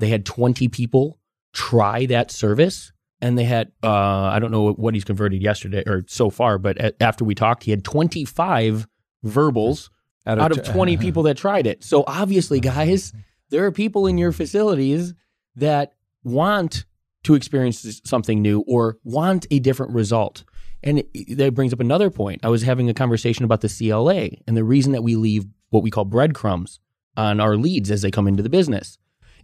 They 0.00 0.08
had 0.08 0.24
20 0.26 0.68
people 0.68 1.18
try 1.52 2.06
that 2.06 2.30
service, 2.30 2.92
and 3.20 3.36
they 3.38 3.44
had 3.44 3.72
uh, 3.82 3.88
I 4.34 4.38
don't 4.38 4.50
know 4.50 4.72
what 4.72 4.94
he's 4.94 5.04
converted 5.04 5.42
yesterday 5.42 5.82
or 5.86 6.04
so 6.06 6.30
far, 6.30 6.58
but 6.58 6.78
a- 6.80 7.02
after 7.02 7.24
we 7.24 7.34
talked, 7.34 7.64
he 7.64 7.70
had 7.72 7.84
25 7.84 8.86
verbals 9.24 9.90
out 10.26 10.38
of 10.38 10.44
t- 10.54 10.60
20 10.72 10.96
people 11.04 11.22
that 11.24 11.36
tried 11.36 11.66
it. 11.66 11.82
So 11.84 12.04
obviously, 12.06 12.60
guys, 12.60 13.12
there 13.50 13.64
are 13.64 13.72
people 13.72 14.06
in 14.06 14.18
your 14.18 14.32
facilities 14.32 15.14
that 15.56 15.94
want 16.24 16.84
to 17.28 17.34
experience 17.34 18.00
something 18.06 18.40
new 18.40 18.64
or 18.66 18.96
want 19.04 19.46
a 19.50 19.58
different 19.58 19.92
result. 19.92 20.44
And 20.82 21.00
it- 21.12 21.36
that 21.36 21.52
brings 21.54 21.74
up 21.74 21.80
another 21.80 22.08
point. 22.08 22.40
I 22.42 22.48
was 22.48 22.62
having 22.62 22.88
a 22.88 22.94
conversation 22.94 23.44
about 23.44 23.60
the 23.60 23.68
CLA 23.68 24.30
and 24.46 24.56
the 24.56 24.64
reason 24.64 24.92
that 24.92 25.02
we 25.02 25.14
leave 25.14 25.44
what 25.68 25.82
we 25.82 25.90
call 25.90 26.06
breadcrumbs 26.06 26.80
on 27.18 27.38
our 27.38 27.58
leads 27.58 27.90
as 27.90 28.00
they 28.00 28.10
come 28.10 28.26
into 28.28 28.42
the 28.42 28.48
business. 28.48 28.96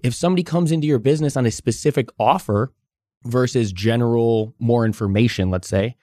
If 0.02 0.14
somebody 0.14 0.42
comes 0.42 0.72
into 0.72 0.86
your 0.86 0.98
business 0.98 1.36
on 1.36 1.44
a 1.44 1.50
specific 1.50 2.08
offer 2.18 2.72
versus 3.24 3.70
general 3.70 4.54
more 4.58 4.86
information, 4.86 5.50
let's 5.50 5.68
say, 5.68 5.96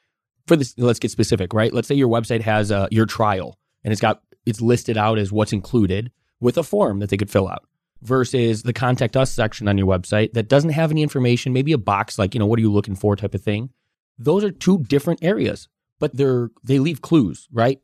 for 0.46 0.56
this, 0.56 0.76
let's 0.78 1.00
get 1.00 1.10
specific, 1.10 1.52
right? 1.52 1.74
Let's 1.74 1.88
say 1.88 1.96
your 1.96 2.10
website 2.10 2.42
has 2.42 2.72
uh, 2.72 2.90
your 2.92 3.08
trial 3.08 3.58
and 3.84 3.92
it's 3.92 4.02
got 4.02 4.22
it's 4.46 4.62
listed 4.62 4.98
out 4.98 5.18
as 5.18 5.32
what's 5.32 5.52
included 5.54 6.12
with 6.40 6.60
a 6.60 6.64
form 6.64 7.00
that 7.00 7.10
they 7.10 7.18
could 7.18 7.32
fill 7.32 7.48
out 7.48 7.64
versus 8.02 8.64
the 8.64 8.74
contact 8.74 9.16
us 9.16 9.32
section 9.32 9.68
on 9.68 9.78
your 9.78 9.88
website 9.88 10.34
that 10.34 10.50
doesn't 10.50 10.72
have 10.72 10.92
any 10.92 11.04
information, 11.04 11.54
maybe 11.54 11.72
a 11.72 11.78
box 11.78 12.18
like, 12.18 12.34
you 12.34 12.40
know, 12.40 12.46
what 12.46 12.58
are 12.58 12.62
you 12.62 12.72
looking 12.72 12.96
for 12.96 13.16
type 13.16 13.36
of 13.36 13.44
thing. 13.44 13.70
Those 14.18 14.44
are 14.44 14.52
two 14.52 14.80
different 14.80 15.24
areas, 15.24 15.68
but 16.00 16.16
they're 16.16 16.50
they 16.64 16.80
leave 16.80 17.02
clues, 17.02 17.48
right? 17.52 17.80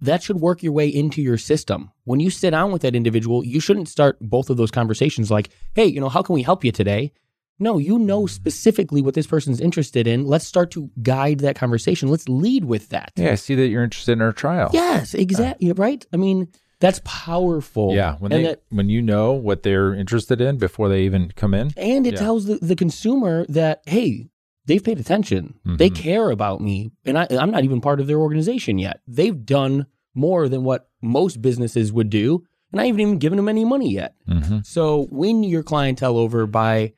That 0.00 0.22
should 0.22 0.40
work 0.40 0.62
your 0.62 0.72
way 0.72 0.88
into 0.88 1.22
your 1.22 1.38
system. 1.38 1.92
When 2.04 2.18
you 2.18 2.28
sit 2.28 2.50
down 2.50 2.72
with 2.72 2.82
that 2.82 2.96
individual, 2.96 3.44
you 3.44 3.60
shouldn't 3.60 3.88
start 3.88 4.18
both 4.20 4.50
of 4.50 4.56
those 4.56 4.70
conversations 4.70 5.30
like, 5.30 5.50
"Hey, 5.74 5.86
you 5.86 6.00
know, 6.00 6.08
how 6.08 6.22
can 6.22 6.34
we 6.34 6.42
help 6.42 6.64
you 6.64 6.72
today?" 6.72 7.12
No, 7.58 7.78
you 7.78 7.98
know 7.98 8.26
specifically 8.26 9.02
what 9.02 9.14
this 9.14 9.26
person's 9.26 9.60
interested 9.60 10.08
in. 10.08 10.26
Let's 10.26 10.46
start 10.46 10.72
to 10.72 10.90
guide 11.00 11.38
that 11.40 11.54
conversation. 11.54 12.08
Let's 12.08 12.28
lead 12.28 12.64
with 12.64 12.88
that. 12.88 13.12
Yeah, 13.14 13.30
I 13.30 13.34
see 13.36 13.54
that 13.54 13.68
you're 13.68 13.84
interested 13.84 14.12
in 14.12 14.22
our 14.22 14.32
trial. 14.32 14.70
Yes, 14.72 15.14
uh, 15.14 15.18
exactly. 15.18 15.70
right? 15.72 16.04
I 16.12 16.16
mean, 16.16 16.48
that's 16.82 17.00
powerful. 17.04 17.94
Yeah, 17.94 18.16
when 18.18 18.32
and 18.32 18.44
they 18.44 18.48
that, 18.50 18.62
when 18.68 18.88
you 18.90 19.00
know 19.00 19.32
what 19.32 19.62
they're 19.62 19.94
interested 19.94 20.40
in 20.40 20.58
before 20.58 20.88
they 20.90 21.02
even 21.04 21.32
come 21.36 21.54
in. 21.54 21.70
and 21.76 22.06
it 22.06 22.14
Yeah. 22.14 22.18
tells 22.20 22.44
the, 22.46 22.56
the 22.56 22.76
consumer 22.76 23.46
that 23.48 23.82
hey, 23.86 24.28
they've 24.66 24.82
paid 24.84 24.98
attention. 25.00 25.54
They 25.64 25.88
Mhm. 25.90 25.94
care 25.96 26.30
about 26.30 26.60
me, 26.60 26.90
and 27.06 27.16
I, 27.16 27.26
I'm 27.30 27.50
not 27.50 27.64
even 27.64 27.80
part 27.80 28.00
of 28.00 28.06
their 28.08 28.18
organization 28.20 28.78
yet. 28.78 29.00
They've 29.06 29.44
done 29.46 29.86
more 30.14 30.48
than 30.48 30.62
what 30.64 30.88
most 31.00 31.40
businesses 31.40 31.92
would 31.92 32.10
do, 32.10 32.42
and 32.72 32.80
I 32.80 32.86
haven't 32.86 33.00
even 33.00 33.18
given 33.18 33.36
them 33.38 33.48
any 33.48 33.64
money 33.64 33.90
yet. 33.92 34.14
hmm 34.26 34.58
So 34.64 35.06
win 35.10 35.44
your 35.44 35.62
clientele 35.62 36.18
over 36.18 36.46
by 36.46 36.92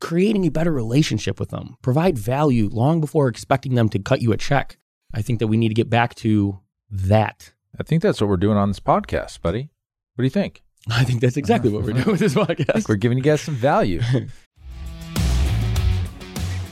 creating 0.00 0.44
a 0.46 0.50
better 0.50 0.72
relationship 0.72 1.40
with 1.40 1.48
them. 1.48 1.76
Provide 1.82 2.18
value 2.18 2.68
long 2.70 3.00
before 3.00 3.28
expecting 3.28 3.74
them 3.74 3.88
to 3.88 3.98
cut 3.98 4.20
you 4.20 4.32
a 4.32 4.36
check. 4.36 4.76
I 5.14 5.22
think 5.22 5.38
that 5.38 5.46
we 5.46 5.56
need 5.56 5.68
to 5.68 5.74
get 5.74 5.88
back 5.88 6.14
to 6.16 6.58
that. 6.90 7.53
I 7.78 7.82
think 7.82 8.02
that's 8.02 8.20
what 8.20 8.30
we're 8.30 8.36
doing 8.36 8.56
on 8.56 8.68
this 8.68 8.78
podcast, 8.78 9.42
buddy. 9.42 9.70
What 10.14 10.22
do 10.22 10.24
you 10.24 10.30
think? 10.30 10.62
I 10.88 11.02
think 11.02 11.20
that's 11.20 11.36
exactly 11.36 11.70
what 11.70 11.82
we're 11.82 11.94
doing 11.94 12.06
with 12.12 12.20
this 12.20 12.34
podcast. 12.34 12.88
we're 12.88 12.94
giving 12.96 13.18
you 13.18 13.24
guys 13.24 13.40
some 13.40 13.54
value. 13.54 14.00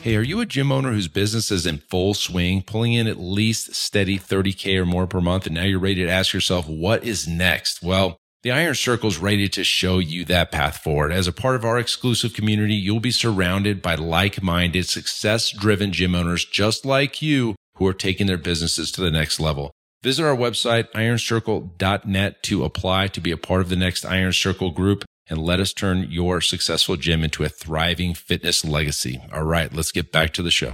Hey, 0.02 0.16
are 0.16 0.22
you 0.22 0.40
a 0.40 0.46
gym 0.46 0.72
owner 0.72 0.90
whose 0.90 1.06
business 1.06 1.52
is 1.52 1.64
in 1.64 1.78
full 1.78 2.12
swing, 2.12 2.62
pulling 2.62 2.92
in 2.92 3.06
at 3.06 3.20
least 3.20 3.76
steady 3.76 4.18
30K 4.18 4.76
or 4.78 4.84
more 4.84 5.06
per 5.06 5.20
month, 5.20 5.46
and 5.46 5.54
now 5.54 5.62
you're 5.62 5.78
ready 5.78 6.04
to 6.04 6.10
ask 6.10 6.32
yourself, 6.32 6.66
what 6.66 7.04
is 7.04 7.28
next? 7.28 7.84
Well, 7.84 8.16
the 8.42 8.50
Iron 8.50 8.74
Circle 8.74 9.10
is 9.10 9.18
ready 9.18 9.48
to 9.50 9.62
show 9.62 10.00
you 10.00 10.24
that 10.24 10.50
path 10.50 10.78
forward. 10.78 11.12
As 11.12 11.28
a 11.28 11.32
part 11.32 11.54
of 11.54 11.64
our 11.64 11.78
exclusive 11.78 12.34
community, 12.34 12.74
you'll 12.74 12.98
be 12.98 13.12
surrounded 13.12 13.80
by 13.80 13.94
like 13.94 14.42
minded, 14.42 14.88
success 14.88 15.52
driven 15.52 15.92
gym 15.92 16.16
owners 16.16 16.44
just 16.44 16.84
like 16.84 17.22
you 17.22 17.54
who 17.76 17.86
are 17.86 17.94
taking 17.94 18.26
their 18.26 18.36
businesses 18.36 18.90
to 18.90 19.02
the 19.02 19.12
next 19.12 19.38
level. 19.38 19.70
Visit 20.02 20.24
our 20.24 20.34
website, 20.36 20.90
ironcircle.net, 20.92 22.42
to 22.42 22.64
apply 22.64 23.06
to 23.08 23.20
be 23.20 23.30
a 23.30 23.36
part 23.36 23.60
of 23.60 23.68
the 23.68 23.76
next 23.76 24.04
Iron 24.04 24.32
Circle 24.32 24.72
group 24.72 25.04
and 25.28 25.38
let 25.40 25.60
us 25.60 25.72
turn 25.72 26.08
your 26.10 26.40
successful 26.40 26.96
gym 26.96 27.22
into 27.22 27.44
a 27.44 27.48
thriving 27.48 28.12
fitness 28.12 28.64
legacy. 28.64 29.22
All 29.32 29.44
right, 29.44 29.72
let's 29.72 29.92
get 29.92 30.10
back 30.10 30.32
to 30.32 30.42
the 30.42 30.50
show. 30.50 30.72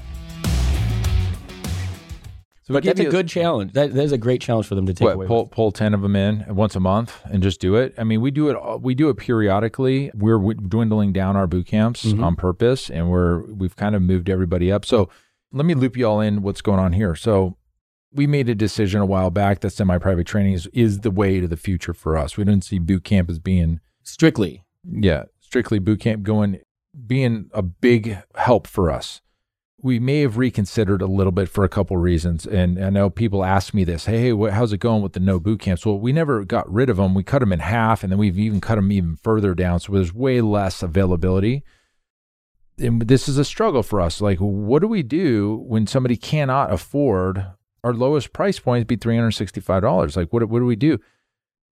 So 2.62 2.72
But 2.74 2.84
that's 2.84 3.00
a 3.00 3.04
you- 3.04 3.10
good 3.10 3.28
challenge. 3.28 3.72
That, 3.74 3.92
that 3.94 4.02
is 4.02 4.12
a 4.12 4.18
great 4.18 4.40
challenge 4.40 4.66
for 4.66 4.74
them 4.74 4.86
to 4.86 4.94
take 4.94 5.04
what, 5.04 5.14
away. 5.16 5.26
pull 5.26 5.46
pull 5.46 5.72
ten 5.72 5.92
of 5.92 6.00
them 6.00 6.16
in 6.16 6.44
once 6.54 6.74
a 6.74 6.80
month 6.80 7.18
and 7.24 7.42
just 7.42 7.60
do 7.60 7.76
it. 7.76 7.94
I 7.98 8.04
mean, 8.04 8.22
we 8.22 8.30
do 8.30 8.48
it. 8.48 8.80
We 8.82 8.94
do 8.94 9.10
it 9.10 9.16
periodically. 9.18 10.10
We're 10.14 10.38
dwindling 10.54 11.12
down 11.12 11.36
our 11.36 11.46
boot 11.46 11.66
camps 11.66 12.04
Mhm. 12.06 12.22
on 12.22 12.34
purpose, 12.36 12.90
and 12.90 13.10
we're 13.10 13.40
we've 13.52 13.76
kind 13.76 13.94
of 13.94 14.00
moved 14.02 14.28
everybody 14.30 14.70
up. 14.72 14.84
So 14.86 15.08
let 15.52 15.64
me 15.66 15.74
loop 15.74 15.96
you 15.98 16.06
all 16.06 16.20
in. 16.20 16.40
What's 16.42 16.60
going 16.62 16.78
on 16.78 16.92
here? 16.94 17.14
So 17.14 17.56
we 18.12 18.26
made 18.26 18.48
a 18.48 18.54
decision 18.54 19.00
a 19.00 19.06
while 19.06 19.30
back 19.30 19.60
that 19.60 19.70
semi-private 19.70 20.26
training 20.26 20.54
is, 20.54 20.66
is 20.72 21.00
the 21.00 21.10
way 21.10 21.40
to 21.40 21.48
the 21.48 21.56
future 21.56 21.92
for 21.92 22.16
us. 22.16 22.36
We 22.36 22.44
didn't 22.44 22.64
see 22.64 22.78
boot 22.78 23.04
camp 23.04 23.28
as 23.30 23.38
being 23.38 23.80
Strictly. 24.02 24.64
yeah, 24.84 25.24
strictly 25.40 25.78
boot 25.78 26.00
camp 26.00 26.22
going 26.22 26.60
being 27.06 27.50
a 27.52 27.62
big 27.62 28.18
help 28.34 28.66
for 28.66 28.90
us. 28.90 29.20
We 29.80 30.00
may 30.00 30.22
have 30.22 30.38
reconsidered 30.38 31.02
a 31.02 31.06
little 31.06 31.30
bit 31.30 31.48
for 31.48 31.62
a 31.62 31.68
couple 31.68 31.96
reasons, 31.98 32.46
and 32.46 32.84
I 32.84 32.90
know 32.90 33.10
people 33.10 33.44
ask 33.44 33.72
me 33.72 33.84
this: 33.84 34.06
"Hey, 34.06 34.32
what, 34.32 34.52
how's 34.52 34.72
it 34.72 34.78
going 34.78 35.02
with 35.02 35.12
the 35.12 35.20
no 35.20 35.38
boot 35.38 35.60
camps?" 35.60 35.86
Well, 35.86 36.00
we 36.00 36.12
never 36.12 36.44
got 36.44 36.68
rid 36.72 36.90
of 36.90 36.96
them. 36.96 37.14
We 37.14 37.22
cut 37.22 37.38
them 37.40 37.52
in 37.52 37.60
half, 37.60 38.02
and 38.02 38.10
then 38.10 38.18
we've 38.18 38.38
even 38.38 38.60
cut 38.60 38.74
them 38.74 38.90
even 38.90 39.14
further 39.16 39.54
down, 39.54 39.78
so 39.78 39.92
there's 39.92 40.12
way 40.12 40.40
less 40.40 40.82
availability. 40.82 41.62
And 42.78 43.02
this 43.02 43.28
is 43.28 43.38
a 43.38 43.44
struggle 43.44 43.84
for 43.84 44.00
us. 44.00 44.20
Like, 44.20 44.38
what 44.38 44.80
do 44.80 44.88
we 44.88 45.02
do 45.04 45.62
when 45.66 45.86
somebody 45.86 46.16
cannot 46.16 46.72
afford 46.72 47.46
our 47.84 47.94
lowest 47.94 48.32
price 48.32 48.58
point? 48.58 48.80
Would 48.82 48.86
be 48.86 48.96
three 48.96 49.16
hundred 49.16 49.32
sixty-five 49.32 49.82
dollars. 49.82 50.16
Like, 50.16 50.32
what 50.32 50.48
what 50.48 50.58
do 50.60 50.64
we 50.66 50.76
do? 50.76 50.98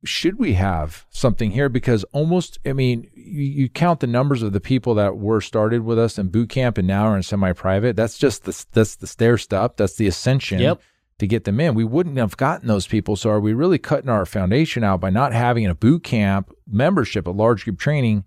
should 0.05 0.39
we 0.39 0.55
have 0.55 1.07
something 1.11 1.51
here? 1.51 1.69
Because 1.69 2.05
almost, 2.13 2.59
I 2.65 2.73
mean, 2.73 3.11
you, 3.15 3.43
you, 3.43 3.69
count 3.69 4.01
the 4.01 4.07
numbers 4.07 4.43
of 4.43 4.53
the 4.53 4.61
people 4.61 4.95
that 4.95 5.17
were 5.17 5.41
started 5.41 5.83
with 5.83 5.99
us 5.99 6.19
in 6.19 6.29
boot 6.29 6.49
camp 6.51 6.79
and 6.79 6.87
now 6.87 7.07
are 7.07 7.17
in 7.17 7.23
semi-private. 7.23 7.97
That's 7.97 8.19
just 8.19 8.45
the 8.45 8.65
that's 8.73 8.97
the 8.97 9.07
stair 9.07 9.39
step. 9.39 9.77
That's 9.77 9.97
the 9.97 10.07
ascension 10.07 10.61
Yep. 10.61 10.81
to 11.19 11.27
get 11.27 11.45
them 11.45 11.61
in. 11.61 11.75
We 11.75 11.85
wouldn't 11.85 12.19
have 12.19 12.37
gotten 12.37 12.69
those 12.69 12.87
people. 12.87 13.17
So 13.17 13.31
are 13.31 13.41
we 13.41 13.53
really 13.53 13.79
cutting 13.79 14.11
our 14.11 14.27
foundation 14.27 14.85
out 14.85 15.01
by 15.01 15.11
not 15.11 15.33
having 15.33 15.67
a 15.67 15.75
boot 15.75 16.05
camp 16.05 16.53
membership, 16.67 17.27
a 17.27 17.31
large 17.31 17.65
group 17.65 17.79
training, 17.79 18.25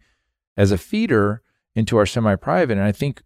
as 0.57 0.71
a 0.71 0.77
feeder 0.77 1.41
into 1.75 1.97
our 1.97 2.05
semi-private? 2.05 2.77
And 2.77 2.85
I 2.85 2.91
think 2.91 3.21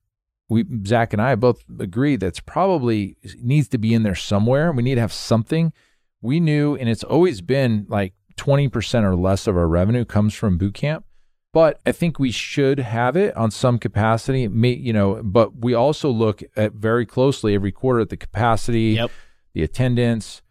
we 0.54 0.66
Zach 0.86 1.14
and 1.14 1.22
I 1.22 1.36
both 1.36 1.64
agree 1.80 2.16
that's 2.16 2.40
probably 2.40 3.18
needs 3.42 3.68
to 3.70 3.78
be 3.78 3.94
in 3.94 4.04
there 4.04 4.16
somewhere. 4.16 4.72
We 4.72 4.84
need 4.84 4.96
to 4.96 5.02
have 5.02 5.14
something. 5.14 5.74
We 6.22 6.40
knew, 6.40 6.76
and 6.76 6.88
it's 6.88 7.04
always 7.04 7.42
been 7.42 7.86
like 7.90 8.14
20% 8.38 9.04
or 9.04 9.16
less 9.16 9.46
of 9.48 9.58
our 9.58 9.68
revenue 9.68 10.06
comes 10.06 10.34
from 10.34 10.58
boot 10.58 10.74
camp 10.74 11.06
but 11.54 11.80
i 11.86 11.92
think 11.92 12.18
we 12.18 12.32
should 12.32 12.80
have 12.80 13.16
it 13.16 13.36
on 13.38 13.52
some 13.52 13.78
capacity 13.78 14.48
may, 14.48 14.74
you 14.74 14.92
know 14.92 15.22
but 15.24 15.56
we 15.58 15.76
also 15.76 16.10
look 16.10 16.42
at 16.56 16.74
very 16.74 17.06
closely 17.06 17.54
every 17.54 17.72
quarter 17.72 18.00
at 18.00 18.10
the 18.10 18.18
capacity 18.18 18.94
Yep. 18.98 19.12
the 19.54 19.62
attendance 19.62 20.42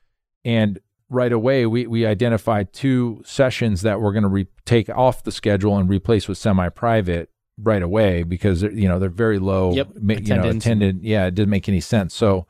and 0.45 0.79
right 1.11 1.33
away 1.33 1.67
we, 1.67 1.89
we 1.89 2.07
identified 2.07 2.73
two 2.73 3.21
sessions 3.27 3.83
that 3.83 4.01
we're 4.01 4.13
going 4.13 4.23
to 4.23 4.29
re- 4.29 4.47
take 4.65 4.89
off 4.91 5.25
the 5.25 5.33
schedule 5.33 5.77
and 5.77 5.89
replace 5.91 6.29
with 6.29 6.39
semi-private 6.39 7.29
right 7.59 7.83
away 7.83 8.23
because 8.23 8.61
they're, 8.63 8.73
you 8.73 8.89
know 8.89 8.99
they're 8.99 9.09
very 9.11 9.39
low 9.39 9.73
Yep. 9.73 9.89
ma- 10.01 10.15
you 10.15 10.35
know 10.37 10.49
attended 10.49 11.03
yeah 11.03 11.27
it 11.27 11.35
didn't 11.35 11.51
make 11.51 11.69
any 11.69 11.81
sense 11.81 12.15
so 12.15 12.47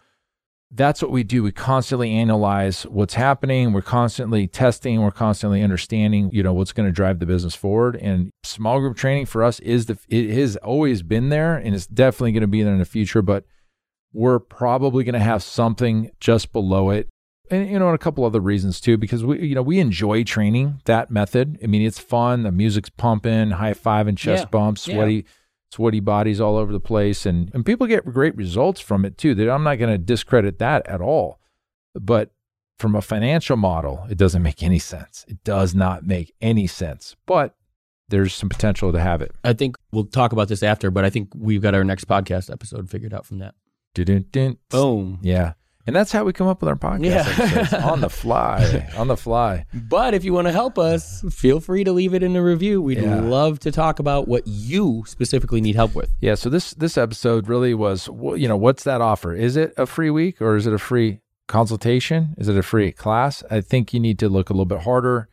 that's 0.75 1.03
what 1.03 1.11
we 1.11 1.23
do. 1.23 1.43
We 1.43 1.53
constantly 1.53 2.13
analyze 2.13 2.85
what's 2.85 3.13
happening. 3.15 3.73
We're 3.75 3.83
constantly 3.83 4.47
testing. 4.47 5.03
We're 5.03 5.11
constantly 5.11 5.63
understanding, 5.63 6.31
you 6.33 6.43
know, 6.43 6.55
what's 6.55 6.73
going 6.73 6.89
to 6.89 6.93
drive 6.93 7.19
the 7.19 7.27
business 7.27 7.55
forward. 7.55 7.97
And 7.97 8.31
small 8.43 8.81
group 8.81 8.97
training 8.97 9.27
for 9.27 9.45
us 9.45 9.61
is 9.61 9.87
the 9.87 9.99
it 10.09 10.31
has 10.31 10.57
always 10.57 11.03
been 11.03 11.29
there, 11.29 11.57
and 11.57 11.75
it's 11.75 11.87
definitely 11.87 12.33
going 12.33 12.41
to 12.41 12.47
be 12.47 12.63
there 12.63 12.73
in 12.73 12.79
the 12.79 12.87
future. 12.87 13.21
But 13.21 13.45
we're 14.15 14.39
probably 14.39 15.05
going 15.05 15.13
to 15.13 15.19
have 15.21 15.43
something 15.43 16.11
just 16.21 16.53
below 16.55 16.89
it, 16.89 17.09
and 17.53 17.71
you 17.71 17.79
know, 17.79 17.87
and 17.87 17.95
a 17.95 17.99
couple 17.99 18.25
other 18.25 18.41
reasons 18.41 18.81
too, 18.81 18.97
because 18.97 19.25
we, 19.25 19.41
you 19.47 19.55
know, 19.55 19.63
we 19.63 19.79
enjoy 19.79 20.25
training 20.25 20.81
that 20.87 21.11
method. 21.11 21.59
I 21.63 21.67
mean, 21.67 21.83
it's 21.83 21.99
fun. 21.99 22.43
The 22.43 22.51
music's 22.53 22.91
pumping, 22.91 23.51
high 23.51 23.75
five 23.75 24.07
and 24.09 24.19
chest 24.19 24.45
Yeah. 24.45 24.49
bumps, 24.51 24.89
Yeah. 24.89 24.95
sweaty 24.97 25.25
sweaty 25.71 26.01
bodies 26.01 26.39
all 26.39 26.57
over 26.59 26.71
the 26.71 26.79
place 26.81 27.25
and 27.25 27.51
and 27.55 27.65
people 27.65 27.87
get 27.87 28.05
great 28.05 28.37
results 28.37 28.81
from 28.81 29.05
it 29.05 29.17
too. 29.17 29.35
That 29.35 29.49
I'm 29.51 29.63
not 29.63 29.77
going 29.77 29.91
to 29.93 29.99
discredit 29.99 30.59
that 30.59 30.87
at 30.87 31.01
all. 31.01 31.39
But 31.95 32.31
from 32.79 32.95
a 32.95 33.01
financial 33.03 33.57
model, 33.57 34.07
it 34.11 34.19
doesn't 34.19 34.43
make 34.43 34.63
any 34.63 34.79
sense. 34.79 35.25
It 35.29 35.45
does 35.45 35.75
not 35.75 36.05
make 36.05 36.35
any 36.41 36.67
sense. 36.67 37.17
But 37.27 37.55
there's 38.09 38.35
some 38.35 38.49
potential 38.49 38.93
to 38.93 39.01
have 39.01 39.23
it. 39.23 39.33
I 39.45 39.53
think 39.55 39.77
we'll 39.93 40.05
talk 40.05 40.33
about 40.33 40.49
this 40.49 40.63
after, 40.63 40.91
but 40.91 41.05
I 41.05 41.11
think 41.11 41.29
we've 41.35 41.63
got 41.63 41.75
our 41.75 41.85
next 41.85 42.07
podcast 42.07 42.51
episode 42.53 42.91
figured 42.91 43.15
out 43.15 43.25
from 43.25 43.39
that. 43.39 43.55
Dun-dun-dun. 43.95 44.57
Boom. 44.69 45.19
Yeah. 45.23 45.53
And 45.87 45.97
that's 45.97 46.13
how 46.13 46.23
we 46.25 46.33
come 46.33 46.47
up 46.47 46.61
with 46.63 46.69
our 46.69 46.77
podcast 46.77 47.73
Yeah. 47.73 47.91
on 47.91 48.01
the 48.01 48.09
fly, 48.09 48.89
on 48.97 49.09
the 49.09 49.17
fly. 49.17 49.65
But 49.75 50.15
if 50.15 50.23
you 50.25 50.33
want 50.33 50.47
to 50.47 50.53
help 50.53 50.79
us, 50.79 51.25
feel 51.31 51.59
free 51.59 51.83
to 51.83 51.91
leave 51.93 52.15
it 52.15 52.23
in 52.23 52.35
the 52.35 52.43
review. 52.43 52.81
We'd 52.81 52.99
Yeah. 52.99 53.21
love 53.21 53.59
to 53.61 53.73
talk 53.73 53.99
about 53.99 54.29
what 54.29 54.47
you 54.47 55.03
specifically 55.07 55.61
need 55.61 55.75
help 55.75 55.95
with. 55.97 56.11
Yeah, 56.21 56.37
so 56.37 56.49
this 56.49 56.73
this 56.75 56.97
episode 56.97 57.49
really 57.49 57.75
was, 57.75 58.07
you 58.37 58.47
know, 58.47 58.57
what's 58.57 58.85
that 58.85 59.01
offer? 59.01 59.35
Is 59.35 59.57
it 59.57 59.75
a 59.77 59.87
free 59.87 60.11
week 60.11 60.41
or 60.41 60.55
is 60.57 60.67
it 60.69 60.73
a 60.73 60.79
free 60.79 61.21
consultation? 61.49 62.35
Is 62.39 62.49
it 62.49 62.57
a 62.57 62.63
free 62.63 62.93
class? 62.93 63.43
I 63.51 63.61
think 63.61 63.93
you 63.93 64.01
need 64.01 64.19
to 64.21 64.29
look 64.29 64.51
a 64.51 64.53
little 64.53 64.65
bit 64.67 64.83
harder, 64.83 65.29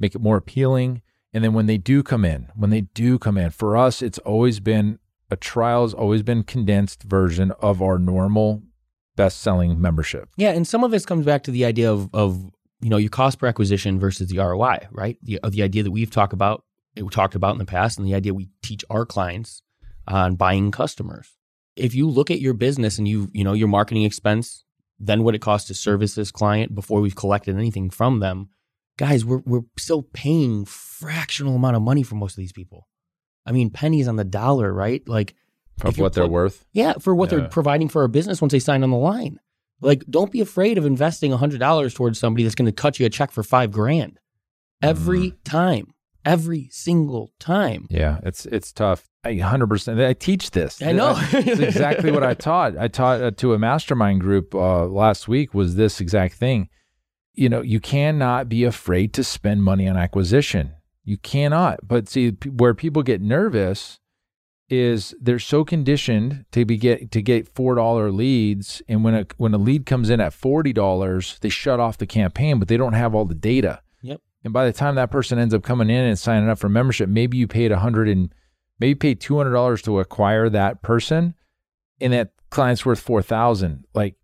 make 0.00 0.14
it 0.14 0.20
more 0.20 0.36
appealing, 0.36 1.02
and 1.32 1.42
then 1.44 1.52
when 1.52 1.66
they 1.66 1.78
do 1.78 2.02
come 2.02 2.24
in, 2.24 2.48
when 2.54 2.70
they 2.70 2.82
do 2.82 3.18
come 3.18 3.38
in, 3.38 3.50
for 3.50 3.76
us, 3.76 4.02
it's 4.02 4.18
always 4.18 4.60
been 4.60 4.98
a 5.30 5.36
trial's 5.36 5.94
always 5.94 6.22
been 6.22 6.42
condensed 6.42 7.04
version 7.04 7.52
of 7.60 7.80
our 7.80 7.98
normal 7.98 8.62
best-selling 9.16 9.80
membership. 9.80 10.28
Yeah, 10.36 10.50
and 10.50 10.66
some 10.66 10.84
of 10.84 10.90
this 10.90 11.06
comes 11.06 11.24
back 11.24 11.44
to 11.44 11.50
the 11.50 11.64
idea 11.64 11.90
of 11.92 12.08
of 12.14 12.50
you 12.80 12.90
know 12.90 12.96
your 12.96 13.10
cost 13.10 13.38
per 13.38 13.46
acquisition 13.46 13.98
versus 13.98 14.28
the 14.28 14.38
ROI, 14.38 14.88
right? 14.90 15.18
The 15.22 15.40
the 15.48 15.62
idea 15.62 15.82
that 15.82 15.90
we've 15.90 16.10
talked 16.10 16.32
about, 16.32 16.64
eh, 16.96 17.02
we 17.02 17.08
talked 17.08 17.34
about 17.34 17.52
in 17.52 17.58
the 17.58 17.64
past, 17.64 17.98
and 17.98 18.06
the 18.06 18.14
idea 18.14 18.34
we 18.34 18.48
teach 18.62 18.84
our 18.90 19.06
clients 19.06 19.62
on 20.06 20.36
buying 20.36 20.70
customers. 20.70 21.28
If 21.76 21.94
you 21.94 22.08
look 22.08 22.30
at 22.30 22.40
your 22.40 22.54
business 22.54 22.98
and 22.98 23.08
you 23.08 23.30
you 23.32 23.44
know 23.44 23.52
your 23.52 23.68
marketing 23.68 24.04
expense, 24.04 24.64
then 24.98 25.24
what 25.24 25.34
it 25.34 25.40
costs 25.40 25.68
to 25.68 25.74
service 25.74 26.14
this 26.14 26.30
client 26.30 26.74
before 26.74 27.00
we've 27.00 27.16
collected 27.16 27.56
anything 27.56 27.90
from 27.90 28.20
them, 28.20 28.50
guys, 28.96 29.24
we're 29.24 29.42
we're 29.44 29.64
still 29.78 30.02
paying 30.02 30.64
fractional 30.64 31.56
amount 31.56 31.76
of 31.76 31.82
money 31.82 32.02
for 32.02 32.14
most 32.14 32.32
of 32.32 32.38
these 32.38 32.52
people. 32.52 32.88
I 33.46 33.52
mean, 33.52 33.70
pennies 33.70 34.08
on 34.08 34.16
the 34.16 34.24
dollar, 34.24 34.72
right? 34.72 35.06
Like 35.08 35.34
Of 35.82 35.98
what 35.98 36.12
they're 36.12 36.24
put- 36.24 36.30
worth. 36.32 36.64
yeah, 36.72 36.94
for 37.00 37.14
what 37.14 37.30
Yeah. 37.32 37.38
they're 37.38 37.48
providing 37.48 37.88
for 37.88 38.04
a 38.04 38.08
business 38.08 38.40
once 38.40 38.52
they 38.52 38.58
sign 38.58 38.82
on 38.82 38.90
the 38.90 38.96
line. 38.96 39.38
Like, 39.80 40.04
don't 40.08 40.30
be 40.30 40.40
afraid 40.40 40.78
of 40.78 40.86
investing 40.86 41.32
hundred 41.32 41.58
dollars 41.60 41.94
towards 41.94 42.18
somebody 42.18 42.44
that's 42.44 42.54
going 42.54 42.66
to 42.66 42.72
cut 42.72 42.98
you 43.00 43.06
a 43.06 43.10
check 43.10 43.30
for 43.32 43.42
five 43.42 43.70
grand 43.72 44.18
every 44.82 45.30
Mm. 45.32 45.36
time, 45.44 45.86
every 46.24 46.68
single 46.70 47.32
time. 47.40 47.86
Yeah, 47.90 48.20
it's 48.22 48.46
it's 48.46 48.72
tough. 48.72 49.08
I 49.24 49.36
100%. 49.36 49.98
I 50.06 50.12
teach 50.12 50.50
this. 50.50 50.80
I 50.82 50.92
know. 50.92 51.14
It's 51.32 51.58
exactly 51.60 52.10
what 52.10 52.22
I 52.22 52.34
taught. 52.50 52.76
I 52.76 52.88
taught 52.88 53.22
uh, 53.22 53.30
to 53.32 53.54
a 53.54 53.58
mastermind 53.58 54.20
group 54.20 54.54
uh, 54.54 54.84
last 54.86 55.28
week 55.28 55.54
was 55.54 55.76
this 55.76 56.00
exact 56.00 56.34
thing. 56.34 56.68
You 57.32 57.48
know, 57.48 57.62
you 57.62 57.80
cannot 57.80 58.48
be 58.48 58.64
afraid 58.64 59.12
to 59.14 59.24
spend 59.24 59.64
money 59.64 59.88
on 59.88 59.96
acquisition. 59.96 60.74
You 61.04 61.16
cannot. 61.18 61.80
But 61.82 62.08
see, 62.08 62.32
p- 62.32 62.50
where 62.50 62.74
people 62.74 63.02
get 63.02 63.20
nervous 63.22 63.98
is 64.68 65.14
they're 65.20 65.38
so 65.38 65.64
conditioned 65.64 66.46
to 66.52 66.64
be 66.64 66.76
get 66.76 67.10
to 67.10 67.22
get 67.22 67.48
four 67.54 67.74
dollar 67.74 68.10
leads, 68.10 68.82
and 68.88 69.04
when 69.04 69.14
a 69.14 69.26
when 69.36 69.52
a 69.54 69.58
lead 69.58 69.86
comes 69.86 70.10
in 70.10 70.20
at 70.20 70.32
forty 70.32 70.72
dollars, 70.72 71.38
they 71.40 71.48
shut 71.48 71.80
off 71.80 71.98
the 71.98 72.06
campaign, 72.06 72.58
but 72.58 72.68
they 72.68 72.76
don't 72.76 72.94
have 72.94 73.14
all 73.14 73.24
the 73.24 73.34
data. 73.34 73.82
Yep. 74.02 74.20
And 74.42 74.52
by 74.52 74.66
the 74.66 74.72
time 74.72 74.94
that 74.94 75.10
person 75.10 75.38
ends 75.38 75.54
up 75.54 75.62
coming 75.62 75.90
in 75.90 76.04
and 76.04 76.18
signing 76.18 76.48
up 76.48 76.58
for 76.58 76.68
membership, 76.68 77.08
maybe 77.08 77.36
you 77.36 77.46
paid 77.46 77.72
a 77.72 77.78
hundred 77.78 78.08
and 78.08 78.34
maybe 78.80 78.94
paid 78.94 79.20
two 79.20 79.36
hundred 79.36 79.52
dollars 79.52 79.82
to 79.82 80.00
acquire 80.00 80.48
that 80.48 80.82
person, 80.82 81.34
and 82.00 82.12
that 82.12 82.32
client's 82.50 82.86
worth 82.86 83.00
four 83.00 83.22
thousand. 83.22 83.84
Like, 83.94 84.16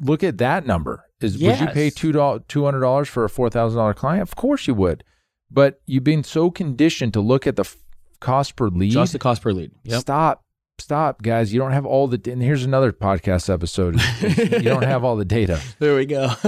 look 0.00 0.24
at 0.24 0.38
that 0.38 0.66
number. 0.66 1.04
Is 1.20 1.38
would 1.38 1.60
you 1.60 1.68
pay 1.68 1.90
two 1.90 2.12
dollars 2.12 2.42
two 2.48 2.64
hundred 2.64 2.80
dollars 2.80 3.08
for 3.08 3.24
a 3.24 3.30
four 3.30 3.48
thousand 3.48 3.78
dollar 3.78 3.94
client? 3.94 4.22
Of 4.22 4.36
course 4.36 4.66
you 4.66 4.74
would. 4.74 5.04
But 5.50 5.80
you've 5.86 6.04
been 6.04 6.24
so 6.24 6.50
conditioned 6.50 7.12
to 7.12 7.20
look 7.20 7.46
at 7.46 7.56
the 7.56 7.64
cost 8.24 8.56
per 8.56 8.68
lead. 8.68 8.92
Just 8.92 9.12
the 9.12 9.18
cost 9.18 9.42
per 9.42 9.52
lead. 9.52 9.70
Yep. 9.84 10.00
Stop. 10.00 10.40
Stop, 10.78 11.22
guys. 11.22 11.52
You 11.54 11.60
don't 11.60 11.70
have 11.72 11.86
all 11.86 12.08
the. 12.08 12.20
And 12.32 12.42
here's 12.42 12.64
another 12.64 12.92
podcast 12.92 13.52
episode. 13.52 14.00
you 14.20 14.62
don't 14.62 14.82
have 14.82 15.04
all 15.04 15.14
the 15.16 15.24
data. 15.24 15.60
There 15.78 15.94
we 15.94 16.06
go. 16.06 16.30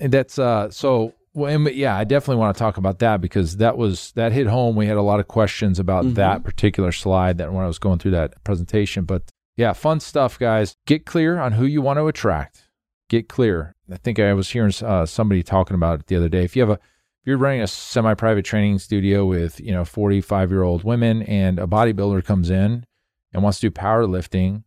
And 0.00 0.12
that's 0.12 0.38
uh 0.38 0.70
so 0.70 1.14
well, 1.34 1.54
and, 1.54 1.66
yeah, 1.74 1.96
I 1.96 2.04
definitely 2.04 2.36
want 2.40 2.56
to 2.56 2.58
talk 2.58 2.76
about 2.76 2.98
that 2.98 3.20
because 3.20 3.56
that 3.58 3.76
was 3.76 4.12
that 4.16 4.32
hit 4.32 4.46
home. 4.46 4.76
We 4.76 4.86
had 4.86 4.96
a 4.96 5.02
lot 5.02 5.20
of 5.20 5.28
questions 5.28 5.78
about 5.78 6.04
Mhm. 6.04 6.14
that 6.16 6.44
particular 6.44 6.92
slide 6.92 7.38
that 7.38 7.52
when 7.52 7.64
I 7.64 7.66
was 7.66 7.78
going 7.78 7.98
through 7.98 8.10
that 8.12 8.42
presentation. 8.44 9.04
But 9.04 9.22
yeah, 9.56 9.72
fun 9.74 10.00
stuff, 10.00 10.38
guys. 10.38 10.74
Get 10.86 11.04
clear 11.06 11.38
on 11.38 11.52
who 11.52 11.64
you 11.64 11.80
want 11.82 11.98
to 11.98 12.06
attract. 12.06 12.68
Get 13.08 13.28
clear. 13.28 13.74
I 13.90 13.96
think 13.98 14.18
I 14.18 14.32
was 14.32 14.50
hearing 14.50 14.72
uh, 14.82 15.04
somebody 15.06 15.42
talking 15.42 15.74
about 15.74 16.00
it 16.00 16.06
the 16.06 16.16
other 16.16 16.28
day. 16.30 16.44
If 16.44 16.56
you 16.56 16.62
have 16.62 16.70
a 16.70 16.78
if 17.22 17.28
you're 17.28 17.38
running 17.38 17.62
a 17.62 17.68
semi-private 17.68 18.44
training 18.44 18.80
studio 18.80 19.24
with 19.24 19.60
you 19.60 19.70
know 19.70 19.84
45 19.84 20.50
year 20.50 20.62
old 20.64 20.82
women 20.82 21.22
and 21.22 21.60
a 21.60 21.68
bodybuilder 21.68 22.24
comes 22.24 22.50
in 22.50 22.84
and 23.32 23.42
wants 23.44 23.60
to 23.60 23.70
do 23.70 23.74
powerlifting, 23.74 24.64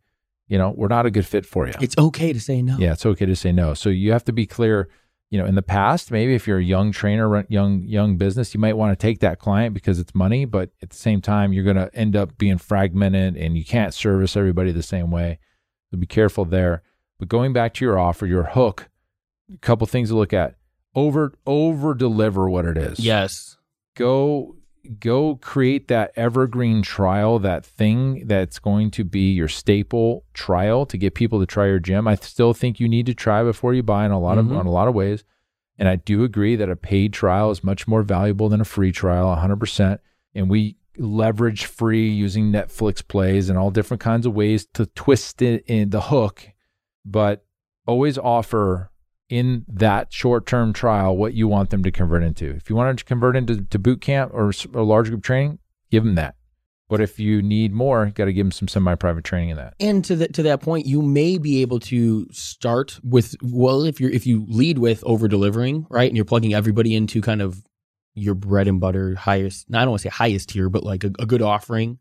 you 0.47 0.57
know 0.57 0.73
we're 0.75 0.87
not 0.87 1.05
a 1.05 1.11
good 1.11 1.25
fit 1.25 1.45
for 1.45 1.67
you. 1.67 1.73
it's 1.81 1.97
okay 1.97 2.31
to 2.31 2.39
say 2.39 2.61
no. 2.61 2.77
Yeah, 2.77 2.93
it's 2.93 3.05
okay 3.05 3.25
to 3.25 3.35
say 3.35 3.51
no. 3.51 3.73
So 3.73 3.89
you 3.89 4.11
have 4.13 4.23
to 4.25 4.33
be 4.33 4.45
clear. 4.45 4.87
You 5.31 5.39
know, 5.39 5.47
in 5.47 5.55
the 5.55 5.63
past, 5.63 6.11
maybe 6.11 6.33
if 6.35 6.47
you're 6.47 6.59
a 6.59 6.63
young 6.63 6.93
trainer, 6.93 7.27
run- 7.27 7.47
young 7.49 7.81
young 7.81 8.15
business, 8.15 8.53
you 8.53 8.59
might 8.59 8.77
want 8.77 8.97
to 8.97 9.01
take 9.01 9.19
that 9.19 9.37
client 9.39 9.73
because 9.73 9.99
it's 9.99 10.15
money. 10.15 10.45
But 10.45 10.69
at 10.81 10.91
the 10.91 10.95
same 10.95 11.19
time, 11.19 11.51
you're 11.51 11.63
going 11.63 11.75
to 11.75 11.93
end 11.93 12.15
up 12.15 12.37
being 12.37 12.57
fragmented, 12.57 13.35
and 13.35 13.57
you 13.57 13.65
can't 13.65 13.93
service 13.93 14.37
everybody 14.37 14.71
the 14.71 14.83
same 14.83 15.11
way. 15.11 15.39
So 15.91 15.97
be 15.97 16.05
careful 16.05 16.45
there. 16.45 16.83
But 17.19 17.27
going 17.27 17.53
back 17.53 17.73
to 17.73 17.85
your 17.85 17.97
offer, 17.99 18.25
your 18.25 18.43
hook, 18.43 18.87
a 19.53 19.57
couple 19.57 19.85
things 19.87 20.09
to 20.09 20.15
look 20.15 20.31
at. 20.31 20.55
Over 20.95 21.33
over 21.45 21.93
deliver 21.93 22.49
what 22.49 22.65
it 22.65 22.77
is. 22.77 22.99
Yes. 22.99 23.57
Go 23.95 24.55
go 24.99 25.35
create 25.37 25.87
that 25.87 26.11
evergreen 26.15 26.81
trial, 26.83 27.39
that 27.39 27.65
thing 27.65 28.27
that's 28.27 28.59
going 28.59 28.91
to 28.91 29.03
be 29.03 29.31
your 29.33 29.47
staple 29.47 30.23
trial 30.33 30.85
to 30.85 30.97
get 30.97 31.15
people 31.15 31.39
to 31.39 31.45
try 31.45 31.65
your 31.67 31.79
gym. 31.79 32.07
I 32.07 32.15
still 32.15 32.53
think 32.53 32.79
you 32.79 32.87
need 32.87 33.07
to 33.07 33.13
try 33.15 33.43
before 33.43 33.73
you 33.73 33.81
buy 33.83 34.05
in 34.05 34.11
a 34.11 34.19
lot 34.19 34.37
of 34.37 34.45
Mhm. 34.45 34.57
on 34.59 34.65
a 34.67 34.71
lot 34.71 34.87
of 34.87 34.93
ways. 34.93 35.23
And 35.77 35.89
I 35.89 35.95
do 35.97 36.23
agree 36.23 36.55
that 36.55 36.69
a 36.69 36.75
paid 36.75 37.13
trial 37.13 37.51
is 37.51 37.63
much 37.63 37.87
more 37.87 38.03
valuable 38.03 38.47
than 38.47 38.61
a 38.61 38.65
free 38.65 38.91
trial, 38.91 39.27
100%. 39.31 39.99
And 40.33 40.49
we 40.49 40.77
leverage 40.97 41.65
free 41.65 42.07
using 42.07 42.51
Netflix 42.51 43.05
plays 43.05 43.49
and 43.49 43.57
all 43.57 43.71
different 43.71 43.99
kinds 44.01 44.25
of 44.25 44.33
ways 44.33 44.65
to 44.75 44.85
twist 44.85 45.41
it 45.41 45.65
in 45.67 45.89
the 45.89 46.01
hook, 46.03 46.47
but 47.03 47.43
always 47.85 48.17
offer 48.17 48.91
in 49.29 49.65
that 49.67 50.13
short-term 50.13 50.73
trial 50.73 51.17
what 51.17 51.33
you 51.33 51.47
want 51.47 51.69
them 51.69 51.83
to 51.83 51.91
convert 51.91 52.23
into. 52.23 52.51
If 52.51 52.69
you 52.69 52.75
want 52.75 52.97
to 52.97 53.05
convert 53.05 53.35
into 53.35 53.63
to 53.63 53.79
boot 53.79 54.01
camp 54.01 54.31
or 54.33 54.51
a 54.73 54.83
large 54.83 55.09
group 55.09 55.23
training, 55.23 55.59
give 55.91 56.03
them 56.03 56.15
that. 56.15 56.35
But 56.87 57.01
if 57.01 57.19
you 57.19 57.41
need 57.41 57.73
more, 57.73 58.05
you 58.05 58.11
got 58.11 58.25
to 58.25 58.33
give 58.33 58.45
them 58.45 58.51
some 58.51 58.67
semi-private 58.67 59.23
training 59.23 59.49
in 59.49 59.57
that. 59.57 59.73
And 59.79 60.05
to 60.05 60.15
that 60.17 60.35
to 60.35 60.43
that 60.43 60.61
point, 60.61 60.85
you 60.85 61.01
may 61.01 61.39
be 61.39 61.61
able 61.61 61.79
to 61.81 62.27
start 62.31 62.99
with 63.03 63.35
well, 63.41 63.83
if 63.83 63.99
you're 63.99 64.11
if 64.11 64.27
you 64.27 64.45
lead 64.47 64.77
with 64.77 65.03
over 65.03 65.27
delivering, 65.27 65.87
right, 65.89 66.07
and 66.07 66.15
you're 66.15 66.25
plugging 66.25 66.53
everybody 66.53 66.93
into 66.93 67.21
kind 67.21 67.41
of 67.41 67.63
your 68.13 68.35
bread 68.35 68.67
and 68.67 68.79
butter 68.79 69.15
highest. 69.15 69.65
I 69.73 69.79
don't 69.79 69.89
want 69.89 70.01
to 70.03 70.09
say 70.09 70.13
highest 70.13 70.49
tier, 70.49 70.69
but 70.69 70.83
like 70.83 71.03
a, 71.03 71.11
a 71.17 71.25
good 71.25 71.41
offering 71.41 71.97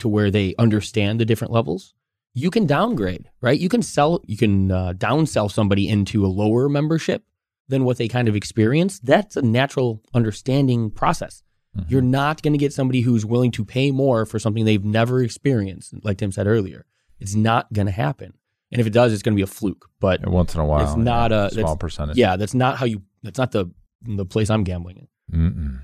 to 0.00 0.08
where 0.08 0.30
they 0.30 0.54
understand 0.58 1.18
the 1.18 1.24
different 1.24 1.52
levels. 1.52 1.94
You 2.34 2.50
can 2.50 2.66
downgrade, 2.66 3.28
right? 3.40 3.58
You 3.58 3.68
can 3.68 3.82
sell, 3.82 4.22
you 4.26 4.36
can 4.36 4.70
uh, 4.70 4.92
downsell 4.96 5.50
somebody 5.50 5.88
into 5.88 6.24
a 6.24 6.28
lower 6.28 6.68
membership 6.68 7.24
than 7.68 7.84
what 7.84 7.96
they 7.98 8.08
kind 8.08 8.28
of 8.28 8.36
experience. 8.36 8.98
That's 9.00 9.36
a 9.36 9.42
natural 9.42 10.02
understanding 10.14 10.90
process. 10.90 11.42
Mm-hmm. 11.76 11.90
You're 11.92 12.02
not 12.02 12.42
going 12.42 12.52
to 12.52 12.58
get 12.58 12.72
somebody 12.72 13.00
who's 13.00 13.26
willing 13.26 13.50
to 13.52 13.64
pay 13.64 13.90
more 13.90 14.24
for 14.24 14.38
something 14.38 14.64
they've 14.64 14.84
never 14.84 15.22
experienced, 15.22 15.94
like 16.04 16.18
Tim 16.18 16.32
said 16.32 16.46
earlier. 16.46 16.86
It's 17.18 17.34
not 17.34 17.72
going 17.72 17.86
to 17.86 17.92
happen. 17.92 18.34
And 18.70 18.80
if 18.80 18.86
it 18.86 18.92
does, 18.92 19.12
it's 19.12 19.22
going 19.22 19.34
to 19.34 19.36
be 19.36 19.42
a 19.42 19.46
fluke. 19.46 19.88
But 19.98 20.26
once 20.28 20.54
in 20.54 20.60
a 20.60 20.64
while, 20.64 20.84
It's 20.86 20.96
not 20.96 21.30
yeah, 21.30 21.46
a- 21.46 21.50
small 21.50 21.76
percentage. 21.76 22.16
yeah, 22.16 22.36
that's 22.36 22.54
not 22.54 22.76
how 22.78 22.86
you. 22.86 23.02
That's 23.22 23.38
not 23.38 23.50
the 23.52 23.66
the 24.02 24.24
place 24.24 24.48
I'm 24.50 24.62
gambling 24.62 25.08
in. 25.32 25.38
Mm-mm. 25.38 25.80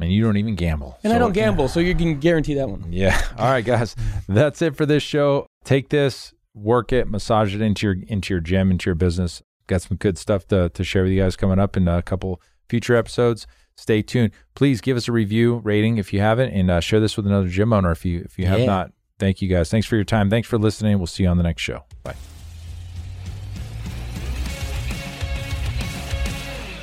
And 0.00 0.12
you 0.12 0.22
don't 0.22 0.36
even 0.36 0.54
gamble. 0.54 0.96
And 1.02 1.12
I 1.12 1.18
don't 1.18 1.32
gamble, 1.32 1.68
so 1.68 1.80
you 1.80 1.94
can 1.94 2.20
guarantee 2.20 2.54
that 2.54 2.68
one. 2.68 2.84
Yeah. 2.92 3.20
All 3.38 3.46
right, 3.50 3.64
guys. 3.64 3.96
That's 4.28 4.62
it 4.62 4.76
for 4.76 4.86
this 4.86 5.02
show. 5.02 5.46
Take 5.64 5.88
this, 5.88 6.32
work 6.54 6.92
it, 6.92 7.08
massage 7.08 7.54
it 7.54 7.60
into 7.60 7.86
your 7.86 7.96
into 8.06 8.32
your 8.32 8.40
gym, 8.40 8.70
into 8.70 8.88
your 8.88 8.94
business. 8.94 9.42
Got 9.66 9.82
some 9.82 9.96
good 9.96 10.16
stuff 10.16 10.46
to 10.48 10.68
to 10.68 10.84
share 10.84 11.02
with 11.02 11.12
you 11.12 11.20
guys 11.22 11.34
coming 11.36 11.58
up 11.58 11.76
in 11.76 11.88
a 11.88 12.00
couple 12.02 12.40
future 12.68 12.94
episodes. 12.96 13.46
Stay 13.76 14.02
tuned. 14.02 14.32
Please 14.54 14.80
give 14.80 14.96
us 14.96 15.08
a 15.08 15.12
review, 15.12 15.56
rating 15.64 15.98
if 15.98 16.12
you 16.12 16.20
haven't, 16.20 16.52
and 16.52 16.70
uh, 16.70 16.80
share 16.80 17.00
this 17.00 17.16
with 17.16 17.26
another 17.26 17.48
gym 17.48 17.72
owner 17.72 17.90
if 17.90 18.04
you 18.04 18.22
if 18.24 18.38
you 18.38 18.46
have 18.46 18.60
Yeah. 18.60 18.66
not. 18.66 18.92
Thank 19.18 19.42
you 19.42 19.48
guys. 19.48 19.68
Thanks 19.68 19.86
for 19.88 19.96
your 19.96 20.04
time. 20.04 20.30
Thanks 20.30 20.46
for 20.46 20.58
listening. 20.58 20.98
We'll 20.98 21.08
see 21.08 21.24
you 21.24 21.28
on 21.28 21.36
the 21.38 21.42
next 21.42 21.62
show. 21.62 21.84
Bye. 22.04 22.14